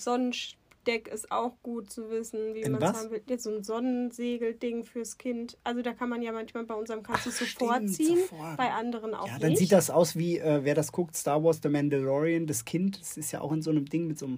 Sonnendeck 0.86 1.08
ist 1.08 1.32
auch 1.32 1.54
gut 1.64 1.90
zu 1.92 2.10
wissen, 2.10 2.54
wie 2.54 2.70
man 2.70 2.82
es 2.82 2.94
haben 2.94 3.10
will. 3.12 3.22
Jetzt 3.28 3.44
so 3.44 3.50
ein 3.56 3.64
Sonnensegelding 3.64 4.84
fürs 4.84 5.18
Kind. 5.18 5.58
Also 5.64 5.82
da 5.82 5.94
kann 5.94 6.10
man 6.10 6.22
ja 6.22 6.32
manchmal 6.32 6.64
bei 6.66 6.76
unserem 6.76 7.02
kannst 7.04 7.26
du 7.26 7.32
Ach, 7.32 7.36
sofort 7.36 7.76
stimmt, 7.78 7.94
ziehen, 7.94 8.18
sofort. 8.20 8.58
bei 8.58 8.72
anderen 8.72 9.14
auch 9.16 9.28
Ja, 9.28 9.40
dann 9.40 9.50
nicht. 9.50 9.60
sieht 9.60 9.72
das 9.72 9.90
aus 9.90 10.16
wie, 10.16 10.38
äh, 10.38 10.64
wer 10.64 10.76
das 10.76 10.92
guckt, 10.92 11.16
Star 11.16 11.44
Wars, 11.44 11.60
The 11.64 11.70
Mandalorian, 11.70 12.46
das 12.48 12.66
Kind, 12.66 13.00
das 13.00 13.18
ist 13.18 13.32
ja 13.32 13.42
auch 13.42 13.52
in 13.52 13.62
so 13.62 13.72
einem 13.72 13.86
Ding 13.86 14.08
mit 14.08 14.20
so 14.20 14.28
einem, 14.28 14.38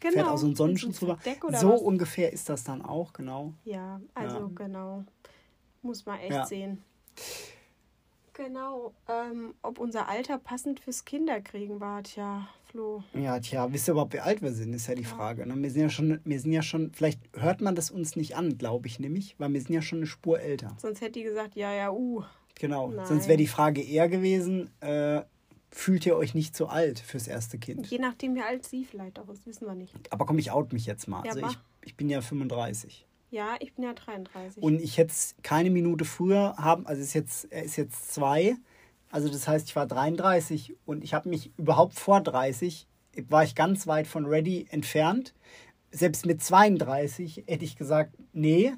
Genau, 0.00 0.28
auch 0.30 0.38
so 0.38 0.46
ein 0.46 0.50
mit 0.50 0.56
so 0.56 0.64
einem 0.64 0.76
Sonnenschutz 0.76 1.00
drüber. 1.00 1.18
So 1.60 1.72
was? 1.72 1.80
ungefähr 1.82 2.32
ist 2.32 2.48
das 2.48 2.64
dann 2.64 2.80
auch, 2.82 3.12
genau. 3.12 3.52
Ja, 3.64 4.00
also 4.14 4.36
Ja. 4.38 4.50
genau. 4.54 5.04
Muss 5.82 6.06
man 6.06 6.18
echt 6.20 6.30
Ja. 6.32 6.46
sehen. 6.46 6.82
Genau. 8.32 8.92
Ähm, 9.08 9.54
ob 9.62 9.78
unser 9.78 10.08
Alter 10.08 10.38
passend 10.38 10.80
fürs 10.80 11.04
Kinderkriegen 11.04 11.78
war, 11.80 12.02
tja, 12.02 12.48
Flo. 12.74 13.04
Ja, 13.14 13.38
tja, 13.38 13.72
wisst 13.72 13.88
ihr 13.88 13.92
überhaupt, 13.92 14.14
wie 14.14 14.18
alt 14.18 14.42
wir 14.42 14.52
sind, 14.52 14.74
ist 14.74 14.88
ja 14.88 14.96
die 14.96 15.04
Frage. 15.04 15.46
Ne? 15.46 15.54
Wir 15.62 15.70
sind 15.70 15.82
ja 15.82 15.88
schon, 15.88 16.20
wir 16.24 16.40
sind 16.40 16.52
ja 16.52 16.60
schon, 16.60 16.90
vielleicht 16.92 17.20
hört 17.34 17.60
man 17.60 17.76
das 17.76 17.92
uns 17.92 18.16
nicht 18.16 18.34
an, 18.34 18.58
glaube 18.58 18.88
ich 18.88 18.98
nämlich, 18.98 19.36
weil 19.38 19.52
wir 19.52 19.60
sind 19.60 19.72
ja 19.72 19.80
schon 19.80 19.98
eine 19.98 20.08
Spur 20.08 20.40
älter. 20.40 20.76
Sonst 20.82 21.00
hätte 21.00 21.12
die 21.12 21.22
gesagt, 21.22 21.54
ja, 21.54 21.72
ja, 21.72 21.92
uh. 21.92 22.24
Genau. 22.56 22.90
Nein. 22.90 23.06
Sonst 23.06 23.28
wäre 23.28 23.38
die 23.38 23.46
Frage 23.46 23.80
eher 23.80 24.08
gewesen, 24.08 24.70
äh, 24.80 25.22
fühlt 25.70 26.04
ihr 26.04 26.16
euch 26.16 26.34
nicht 26.34 26.56
zu 26.56 26.66
alt 26.66 26.98
fürs 26.98 27.28
erste 27.28 27.58
Kind? 27.58 27.86
Je 27.86 28.00
nachdem, 28.00 28.34
wie 28.34 28.42
alt 28.42 28.66
sie 28.66 28.84
vielleicht 28.84 29.20
auch 29.20 29.28
ist, 29.28 29.46
wissen 29.46 29.68
wir 29.68 29.76
nicht. 29.76 29.94
Aber 30.12 30.26
komm, 30.26 30.38
ich 30.38 30.50
out 30.50 30.72
mich 30.72 30.86
jetzt 30.86 31.06
mal. 31.06 31.24
Ja, 31.24 31.30
also 31.30 31.46
ich, 31.46 31.58
ich 31.84 31.96
bin 31.96 32.08
ja 32.08 32.22
35. 32.22 33.06
Ja, 33.30 33.54
ich 33.60 33.72
bin 33.74 33.84
ja 33.84 33.92
33. 33.92 34.60
Und 34.60 34.80
ich 34.80 34.98
hätte 34.98 35.12
es 35.12 35.36
keine 35.44 35.70
Minute 35.70 36.04
früher 36.04 36.56
haben, 36.56 36.88
also 36.88 37.00
es 37.00 37.08
ist 37.08 37.14
jetzt, 37.14 37.52
er 37.52 37.62
ist 37.62 37.76
jetzt 37.76 38.12
zwei, 38.12 38.56
also 39.14 39.28
das 39.28 39.46
heißt, 39.46 39.68
ich 39.68 39.76
war 39.76 39.86
33 39.86 40.74
und 40.86 41.04
ich 41.04 41.14
habe 41.14 41.28
mich 41.28 41.52
überhaupt 41.56 41.94
vor 41.94 42.20
30, 42.20 42.88
war 43.28 43.44
ich 43.44 43.54
ganz 43.54 43.86
weit 43.86 44.08
von 44.08 44.26
ready 44.26 44.66
entfernt. 44.70 45.34
Selbst 45.92 46.26
mit 46.26 46.42
32 46.42 47.44
hätte 47.46 47.64
ich 47.64 47.76
gesagt, 47.76 48.16
nee. 48.32 48.72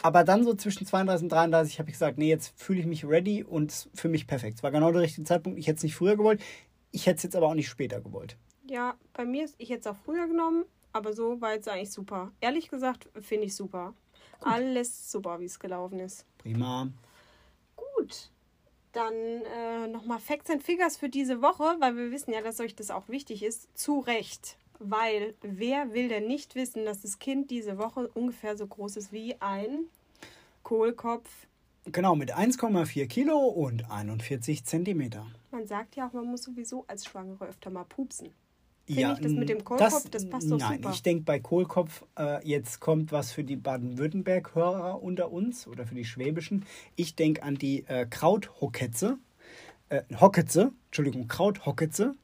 Aber 0.00 0.24
dann 0.24 0.42
so 0.42 0.54
zwischen 0.54 0.86
32 0.86 1.24
und 1.24 1.32
33 1.32 1.78
habe 1.80 1.90
ich 1.90 1.96
gesagt, 1.96 2.16
nee, 2.16 2.30
jetzt 2.30 2.58
fühle 2.58 2.80
ich 2.80 2.86
mich 2.86 3.04
ready 3.04 3.44
und 3.44 3.90
für 3.92 4.08
mich 4.08 4.26
perfekt. 4.26 4.56
Es 4.56 4.62
war 4.62 4.70
genau 4.70 4.90
der 4.90 5.02
richtige 5.02 5.26
Zeitpunkt. 5.26 5.58
Ich 5.58 5.66
hätte 5.66 5.76
es 5.76 5.82
nicht 5.82 5.96
früher 5.96 6.16
gewollt. 6.16 6.40
Ich 6.90 7.04
hätte 7.04 7.18
es 7.18 7.22
jetzt 7.24 7.36
aber 7.36 7.48
auch 7.48 7.54
nicht 7.54 7.68
später 7.68 8.00
gewollt. 8.00 8.38
ja, 8.66 8.94
bei 9.12 9.26
mir 9.26 9.44
ist, 9.44 9.54
ich 9.58 9.68
hätte 9.68 9.80
es 9.80 9.86
auch 9.86 10.00
früher 10.02 10.26
genommen, 10.26 10.64
aber 10.94 11.12
so 11.12 11.42
war 11.42 11.52
jetzt 11.52 11.68
eigentlich 11.68 11.92
super. 11.92 12.32
Ehrlich 12.40 12.70
gesagt, 12.70 13.10
finde 13.20 13.44
ich 13.44 13.54
super. 13.54 13.92
Alles 14.40 15.12
super, 15.12 15.40
wie 15.40 15.44
es 15.44 15.58
gelaufen 15.58 15.98
ist. 16.00 16.24
Prima. 16.38 16.88
Gut. 17.76 18.30
Dann 18.94 19.14
äh, 19.14 19.88
nochmal 19.88 20.20
Facts 20.20 20.50
and 20.50 20.62
Figures 20.62 20.96
für 20.96 21.08
diese 21.08 21.42
Woche, 21.42 21.76
weil 21.80 21.96
wir 21.96 22.10
wissen 22.10 22.32
ja, 22.32 22.40
dass 22.42 22.60
euch 22.60 22.76
das 22.76 22.90
auch 22.90 23.08
wichtig 23.08 23.42
ist. 23.42 23.76
Zu 23.76 23.98
Recht. 23.98 24.56
Weil 24.78 25.34
wer 25.42 25.92
will 25.92 26.08
denn 26.08 26.26
nicht 26.26 26.54
wissen, 26.54 26.84
dass 26.84 27.02
das 27.02 27.18
Kind 27.18 27.50
diese 27.50 27.76
Woche 27.76 28.08
ungefähr 28.14 28.56
so 28.56 28.66
groß 28.66 28.96
ist 28.96 29.12
wie 29.12 29.40
ein 29.40 29.86
Kohlkopf? 30.62 31.28
Genau, 31.86 32.14
mit 32.14 32.34
1,4 32.34 33.06
Kilo 33.08 33.38
und 33.38 33.90
41 33.90 34.64
Zentimeter. 34.64 35.26
Man 35.50 35.66
sagt 35.66 35.96
ja 35.96 36.08
auch, 36.08 36.12
man 36.12 36.26
muss 36.26 36.44
sowieso 36.44 36.84
als 36.86 37.04
Schwangere 37.04 37.46
öfter 37.46 37.70
mal 37.70 37.84
pupsen. 37.84 38.32
Finde 38.86 39.12
ich 39.14 39.20
das 39.20 39.32
mit 39.32 39.48
dem 39.48 39.64
Kohlkopf, 39.64 40.10
das 40.10 40.28
passt 40.28 40.50
doch 40.50 40.58
nein, 40.58 40.76
super. 40.76 40.90
ich 40.92 41.02
denke 41.02 41.24
bei 41.24 41.40
Kohlkopf, 41.40 42.04
äh, 42.18 42.46
jetzt 42.46 42.80
kommt 42.80 43.12
was 43.12 43.32
für 43.32 43.42
die 43.42 43.56
Baden-Württemberg-Hörer 43.56 45.02
unter 45.02 45.32
uns 45.32 45.66
oder 45.66 45.86
für 45.86 45.94
die 45.94 46.04
Schwäbischen. 46.04 46.66
Ich 46.94 47.14
denke 47.16 47.42
an 47.42 47.54
die 47.54 47.84
äh, 47.88 48.04
Krauthoketze. 48.04 49.18
Äh, 49.88 50.02
Hocketze, 50.20 50.72
Entschuldigung, 50.86 51.28
Krauthoketze. 51.28 52.14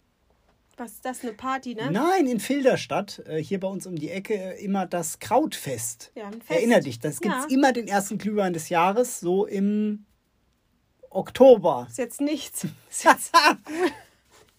Was 0.77 0.93
ist 0.93 1.05
das, 1.05 1.23
eine 1.23 1.33
Party, 1.35 1.75
ne? 1.75 1.91
Nein, 1.91 2.27
in 2.27 2.41
Filderstadt, 2.41 3.23
äh, 3.27 3.43
hier 3.43 3.61
bei 3.61 3.69
uns 3.69 3.87
um 3.87 3.97
die 3.97 4.11
Ecke, 4.11 4.35
äh, 4.35 4.65
immer 4.65 4.87
das 4.87 5.19
Krautfest. 5.19 6.11
Ja, 6.15 6.27
ein 6.27 6.41
Fest. 6.41 6.51
Erinner 6.51 6.81
dich, 6.81 6.99
das 7.01 7.21
gibt 7.21 7.35
es 7.35 7.43
Ja. 7.51 7.57
immer 7.57 7.73
den 7.73 7.87
ersten 7.87 8.17
Glühwein 8.19 8.53
des 8.55 8.71
Jahres, 8.71 9.21
so 9.21 9.45
im 9.47 10.05
Oktober. 11.11 11.87
Ist 11.91 11.99
jetzt 11.99 12.21
nichts. 12.21 12.67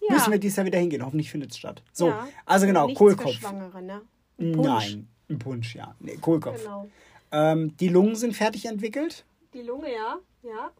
Ja. 0.08 0.14
Müssen 0.14 0.32
wir 0.32 0.38
dieses 0.38 0.56
Jahr 0.56 0.66
wieder 0.66 0.78
hingehen. 0.78 1.04
Hoffentlich 1.04 1.30
findet 1.30 1.52
es 1.52 1.58
statt. 1.58 1.82
So, 1.92 2.08
Ja. 2.08 2.28
also 2.44 2.66
genau, 2.66 2.86
nichts 2.86 2.98
Kohlkopf. 2.98 3.32
Schwangere, 3.34 3.82
ne? 3.82 4.02
Ein. 4.38 4.50
Nein, 4.52 5.08
ein 5.30 5.38
Punsch, 5.38 5.74
ja. 5.76 5.94
Nee, 6.00 6.16
Kohlkopf. 6.16 6.60
Genau. 6.62 6.88
Ähm, 7.30 7.76
die 7.78 7.88
Lungen 7.88 8.16
sind 8.16 8.34
fertig 8.34 8.66
entwickelt. 8.66 9.24
Die 9.54 9.62
Lunge, 9.62 9.92
ja. 9.92 10.18
Ja. 10.42 10.70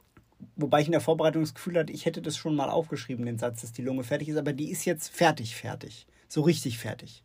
Wobei 0.56 0.80
ich 0.80 0.86
in 0.86 0.92
der 0.92 1.00
Vorbereitung 1.00 1.42
das 1.42 1.54
Gefühl 1.54 1.78
hatte, 1.78 1.92
ich 1.92 2.04
hätte 2.04 2.20
das 2.20 2.36
schon 2.36 2.56
mal 2.56 2.68
aufgeschrieben, 2.68 3.24
den 3.24 3.38
Satz, 3.38 3.60
dass 3.60 3.72
die 3.72 3.82
Lunge 3.82 4.02
fertig 4.02 4.28
ist. 4.28 4.36
Aber 4.36 4.52
die 4.52 4.70
ist 4.70 4.84
jetzt 4.84 5.08
fertig, 5.08 5.54
fertig. 5.54 6.06
So 6.28 6.42
richtig 6.42 6.78
fertig. 6.78 7.22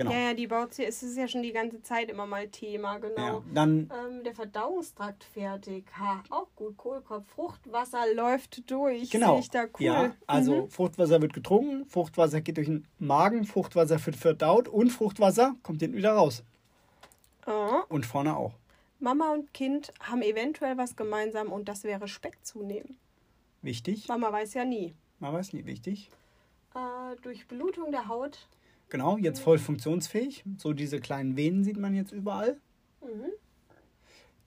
Genau. 0.00 0.12
Ja, 0.12 0.18
ja, 0.28 0.34
die 0.34 0.46
baut 0.46 0.72
sie, 0.72 0.86
es 0.86 1.02
ist 1.02 1.18
ja 1.18 1.28
schon 1.28 1.42
die 1.42 1.52
ganze 1.52 1.82
Zeit 1.82 2.08
immer 2.08 2.24
mal 2.24 2.48
Thema, 2.48 2.96
genau. 2.96 3.20
Ja, 3.20 3.42
dann, 3.52 3.90
Ähm, 4.08 4.24
der 4.24 4.34
Verdauungstrakt 4.34 5.24
fertig. 5.24 5.84
Ha, 5.98 6.22
auch 6.30 6.46
gut. 6.56 6.78
Kohlkopf, 6.78 7.26
Fruchtwasser 7.28 8.06
läuft 8.14 8.70
durch. 8.70 9.10
genau. 9.10 9.32
Sehe 9.32 9.40
ich 9.40 9.50
da 9.50 9.64
cool. 9.64 9.70
Ja, 9.78 10.14
also 10.26 10.62
Mhm. 10.62 10.68
Fruchtwasser 10.70 11.20
wird 11.20 11.34
getrunken, 11.34 11.84
Fruchtwasser 11.84 12.40
geht 12.40 12.56
durch 12.56 12.68
den 12.68 12.86
Magen, 12.98 13.44
Fruchtwasser 13.44 14.04
wird 14.06 14.16
verdaut 14.16 14.68
und 14.68 14.88
Fruchtwasser 14.88 15.54
kommt 15.62 15.82
hinten 15.82 15.98
wieder 15.98 16.12
raus. 16.12 16.44
Ah, 17.44 17.82
Und 17.90 18.06
vorne 18.06 18.34
auch. 18.38 18.54
Mama 19.00 19.32
und 19.34 19.52
Kind 19.52 19.92
haben 20.00 20.22
eventuell 20.22 20.78
was 20.78 20.96
gemeinsam 20.96 21.52
und 21.52 21.68
das 21.68 21.84
wäre 21.84 22.08
Speck 22.08 22.38
zunehmen. 22.42 22.96
Wichtig. 23.60 24.08
Mama 24.08 24.32
weiß 24.32 24.54
ja 24.54 24.64
nie. 24.64 24.94
Man 25.18 25.34
weiß 25.34 25.52
nie, 25.52 25.66
wichtig. 25.66 26.10
Äh, 26.74 27.16
durch 27.20 27.46
Blutung 27.48 27.90
der 27.92 28.08
Haut. 28.08 28.46
Genau, 28.90 29.16
jetzt 29.16 29.40
voll 29.40 29.58
funktionsfähig. 29.58 30.44
So 30.58 30.72
diese 30.72 31.00
kleinen 31.00 31.36
Venen 31.36 31.64
sieht 31.64 31.78
man 31.78 31.94
jetzt 31.94 32.12
überall. 32.12 32.60
Mhm. 33.02 33.30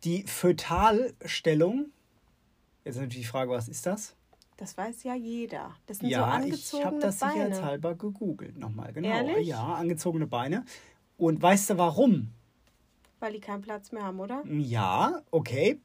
Die 0.03 0.23
Fötalstellung. 0.23 1.87
Jetzt 2.83 2.95
natürlich 2.97 3.21
die 3.25 3.31
Frage, 3.31 3.49
was 3.51 3.69
ist 3.69 3.85
das? 3.85 4.15
Das 4.57 4.77
weiß 4.77 5.03
ja 5.03 5.15
jeder. 5.15 5.75
Das 5.87 5.97
sind 5.99 6.07
so 6.09 6.11
Ja, 6.11 6.27
ich 6.39 6.43
angezogene 6.43 6.85
habe 6.85 6.99
das 6.99 7.19
Beine. 7.19 7.33
sicherheitshalber 7.33 7.95
gegoogelt 7.95 8.57
nochmal. 8.57 8.91
Genau. 8.93 9.07
Ehrlich? 9.07 9.47
Ja, 9.47 9.63
angezogene 9.75 10.27
Beine. 10.27 10.65
Und 11.17 11.41
weißt 11.41 11.71
du 11.71 11.77
warum? 11.77 12.29
Weil 13.19 13.33
die 13.33 13.39
keinen 13.39 13.61
Platz 13.61 13.91
mehr 13.93 14.03
haben, 14.03 14.19
oder? 14.19 14.43
Ja, 14.45 15.21
okay. 15.31 15.79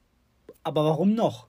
Aber 0.65 0.85
warum 0.85 1.15
noch? 1.15 1.47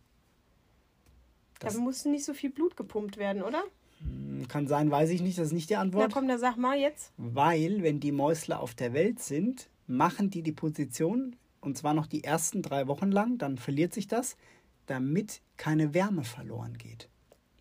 Das- 1.59 1.73
Da 1.73 1.79
muss 1.79 2.05
nicht 2.05 2.23
so 2.23 2.33
viel 2.35 2.51
Blut 2.51 2.77
gepumpt 2.77 3.17
werden, 3.17 3.41
oder? 3.41 3.63
Hm, 3.99 4.47
Kann 4.47 4.67
sein, 4.67 4.89
weiß 4.91 5.09
ich 5.09 5.21
nicht. 5.21 5.37
Das 5.37 5.47
ist 5.47 5.53
nicht 5.53 5.69
die 5.69 5.73
Na 5.75 5.81
Antwort. 5.81 6.13
komm, 6.13 6.27
da 6.27 6.37
sag 6.37 6.57
mal 6.57 6.77
jetzt. 6.77 7.11
Weil, 7.17 7.83
wenn 7.83 7.99
die 7.99 8.11
Mäusle 8.11 8.59
auf 8.59 8.73
der 8.75 8.93
Welt 8.93 9.19
sind, 9.19 9.69
machen 9.87 10.29
die 10.29 10.41
die 10.43 10.51
Position 10.51 11.35
und 11.61 11.77
zwar 11.77 11.93
noch 11.93 12.07
die 12.07 12.23
ersten 12.23 12.61
drei 12.61 12.87
Wochen 12.87 13.11
lang, 13.11 13.37
dann 13.37 13.57
verliert 13.57 13.93
sich 13.93 14.07
das, 14.07 14.37
damit 14.85 15.41
keine 15.57 15.93
Wärme 15.93 16.23
verloren 16.23 16.77
geht. 16.77 17.09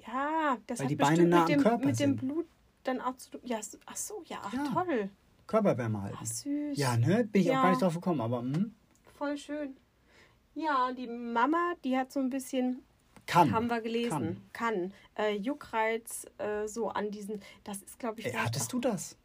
Ja, 0.06 0.56
das 0.66 0.78
Weil 0.78 0.84
hat 0.86 0.90
die 0.90 0.96
Beine 0.96 1.26
nah 1.26 1.36
mit 1.40 1.42
am 1.42 1.46
dem, 1.48 1.60
Körper 1.60 1.86
mit 1.86 2.00
dem. 2.00 2.16
Blut 2.16 2.46
dann 2.84 3.00
auch 3.00 3.16
zu. 3.16 3.38
Ja, 3.44 3.58
ach 3.86 3.96
so, 3.96 4.22
ja, 4.26 4.38
ach, 4.42 4.52
Ja. 4.54 4.64
toll. 4.72 5.10
Körperwärme 5.46 6.02
halten. 6.02 6.18
Ach, 6.20 6.26
süß. 6.26 6.78
Ja, 6.78 6.96
ne? 6.96 7.24
Bin 7.24 7.42
ich 7.42 7.48
auch 7.50 7.54
Ja. 7.54 7.62
gar 7.62 7.70
nicht 7.70 7.82
drauf 7.82 7.94
gekommen, 7.94 8.20
aber 8.20 8.40
hm, 8.40 8.74
Voll 9.16 9.36
schön. 9.36 9.76
Ja, 10.54 10.92
die 10.92 11.06
Mama, 11.08 11.74
die 11.84 11.96
hat 11.96 12.12
so 12.12 12.20
ein 12.20 12.30
bisschen, 12.30 12.82
kann. 13.28 13.52
haben 13.52 13.68
wir 13.68 13.80
gelesen, 13.80 14.42
kann, 14.52 14.92
äh, 15.16 15.36
Juckreiz 15.36 16.26
äh, 16.38 16.66
so 16.66 16.88
an 16.88 17.10
diesen, 17.10 17.40
das 17.62 17.82
ist, 17.82 17.98
glaube 17.98 18.20
ich, 18.20 18.26
vielleicht 18.26 18.44
hattest 18.44 18.72
du 18.72 18.80
das? 18.80 19.16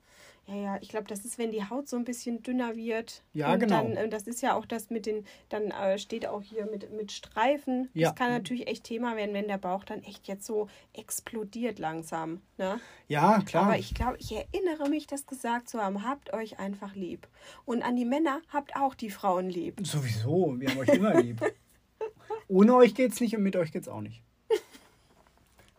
Ja, 0.45 0.55
ja, 0.55 0.77
ich 0.81 0.89
glaube, 0.89 1.07
das 1.07 1.23
ist, 1.23 1.37
wenn 1.37 1.51
die 1.51 1.63
Haut 1.63 1.87
so 1.87 1.95
ein 1.95 2.03
bisschen 2.03 2.43
dünner 2.43 2.75
wird. 2.75 3.23
Ja, 3.33 3.53
und 3.53 3.59
genau. 3.59 3.81
Dann, 3.81 3.95
äh, 3.95 4.09
das 4.09 4.27
ist 4.27 4.41
ja 4.41 4.55
auch 4.55 4.65
das 4.65 4.89
mit 4.89 5.05
den, 5.05 5.25
dann 5.47 5.71
äh, 5.71 5.97
steht 5.97 6.27
auch 6.27 6.41
hier 6.41 6.65
mit, 6.65 6.91
mit 6.91 7.13
Streifen. 7.13 7.89
Ja. 7.93 8.09
Das 8.09 8.17
kann 8.17 8.29
natürlich 8.29 8.67
echt 8.67 8.83
Thema 8.83 9.15
werden, 9.15 9.33
wenn 9.33 9.47
der 9.47 9.57
Bauch 9.57 9.85
dann 9.85 10.03
echt 10.03 10.27
jetzt 10.27 10.45
so 10.45 10.67
explodiert 10.91 11.79
langsam. 11.79 12.41
Ne? 12.57 12.81
Ja, 13.07 13.41
klar. 13.41 13.67
Aber 13.67 13.77
ich 13.77 13.93
glaube, 13.93 14.17
ich 14.19 14.33
erinnere 14.33 14.89
mich, 14.89 15.07
das 15.07 15.27
gesagt 15.27 15.69
zu 15.69 15.81
haben, 15.81 16.05
habt 16.05 16.33
euch 16.33 16.59
einfach 16.59 16.93
lieb. 16.93 17.25
Und 17.63 17.81
an 17.81 17.95
die 17.95 18.05
Männer, 18.05 18.41
habt 18.49 18.75
auch 18.75 18.95
die 18.95 19.11
Frauen 19.11 19.49
lieb. 19.49 19.79
Sowieso, 19.87 20.55
wir 20.59 20.69
haben 20.69 20.79
euch 20.79 20.89
immer 20.89 21.21
lieb. 21.21 21.41
Ohne 22.53 22.75
euch 22.75 22.93
geht's 22.93 23.19
nicht 23.19 23.35
und 23.35 23.41
mit 23.43 23.55
euch 23.55 23.71
geht's 23.71 23.87
auch 23.87 24.01
nicht. 24.01 24.21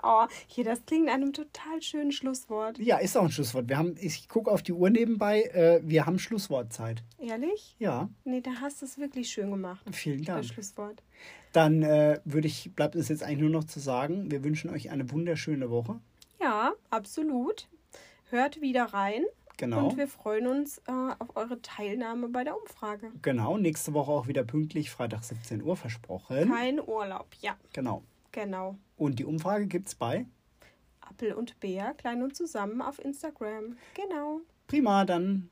Oh, 0.06 0.26
hier, 0.48 0.64
das 0.64 0.84
klingt 0.84 1.08
einem 1.08 1.32
total 1.32 1.80
schönen 1.80 2.12
Schlusswort. 2.12 2.76
Ja, 2.78 2.98
ist 2.98 3.16
auch 3.16 3.22
ein 3.24 3.30
Schlusswort. 3.30 3.70
Wir 3.70 3.78
haben, 3.78 3.94
ich 3.98 4.28
gucke 4.28 4.50
auf 4.50 4.62
die 4.62 4.74
Uhr 4.74 4.90
nebenbei, 4.90 5.44
äh, 5.44 5.80
wir 5.82 6.04
haben 6.04 6.18
Schlusswortzeit. 6.18 7.02
Ehrlich? 7.18 7.74
Ja, 7.78 8.10
Nee, 8.24 8.42
da 8.42 8.50
hast 8.60 8.82
du 8.82 8.84
es 8.84 8.98
wirklich 8.98 9.30
schön 9.30 9.50
gemacht. 9.50 9.82
vielen 9.92 10.22
Das 10.22 10.26
Dank. 10.26 10.44
Schlusswort. 10.44 11.02
Dann 11.52 11.82
äh, 11.82 12.20
würde 12.26 12.48
ich, 12.48 12.70
bleibt 12.74 12.96
es 12.96 13.08
jetzt 13.08 13.22
eigentlich 13.22 13.40
nur 13.40 13.48
noch 13.48 13.64
zu 13.64 13.80
sagen, 13.80 14.30
wir 14.30 14.44
wünschen 14.44 14.68
euch 14.68 14.90
eine 14.90 15.10
wunderschöne 15.10 15.70
Woche. 15.70 15.98
Ja, 16.38 16.74
absolut. 16.90 17.66
Hört 18.28 18.60
wieder 18.60 18.84
rein. 18.92 19.24
Genau. 19.56 19.88
Und 19.88 19.96
wir 19.96 20.08
freuen 20.08 20.46
uns 20.48 20.78
äh, 20.86 20.92
auf 21.18 21.36
eure 21.36 21.62
Teilnahme 21.62 22.28
bei 22.28 22.42
der 22.44 22.56
Umfrage. 22.60 23.12
Genau, 23.22 23.56
nächste 23.56 23.94
Woche 23.94 24.10
auch 24.10 24.26
wieder 24.26 24.42
pünktlich, 24.44 24.90
Freitag 24.90 25.22
17 25.24 25.62
Uhr 25.62 25.76
versprochen. 25.76 26.50
Kein 26.50 26.80
Urlaub. 26.80 27.28
Ja, 27.40 27.56
Genau. 27.72 28.02
genau. 28.32 28.76
Und 28.96 29.18
die 29.18 29.24
Umfrage 29.24 29.66
gibt's 29.66 29.94
bei. 29.94 30.26
Appel 31.00 31.32
und 31.34 31.60
Bär, 31.60 31.94
klein 31.94 32.22
und 32.22 32.34
zusammen 32.34 32.82
auf 32.82 32.98
Instagram. 32.98 33.76
Genau. 33.94 34.40
Prima, 34.66 35.04
dann 35.04 35.48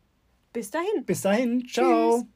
Bis 0.52 0.70
dahin. 0.70 1.04
bis 1.04 1.20
dahin. 1.22 1.66
Ciao. 1.68 2.18
Tschüss. 2.22 2.26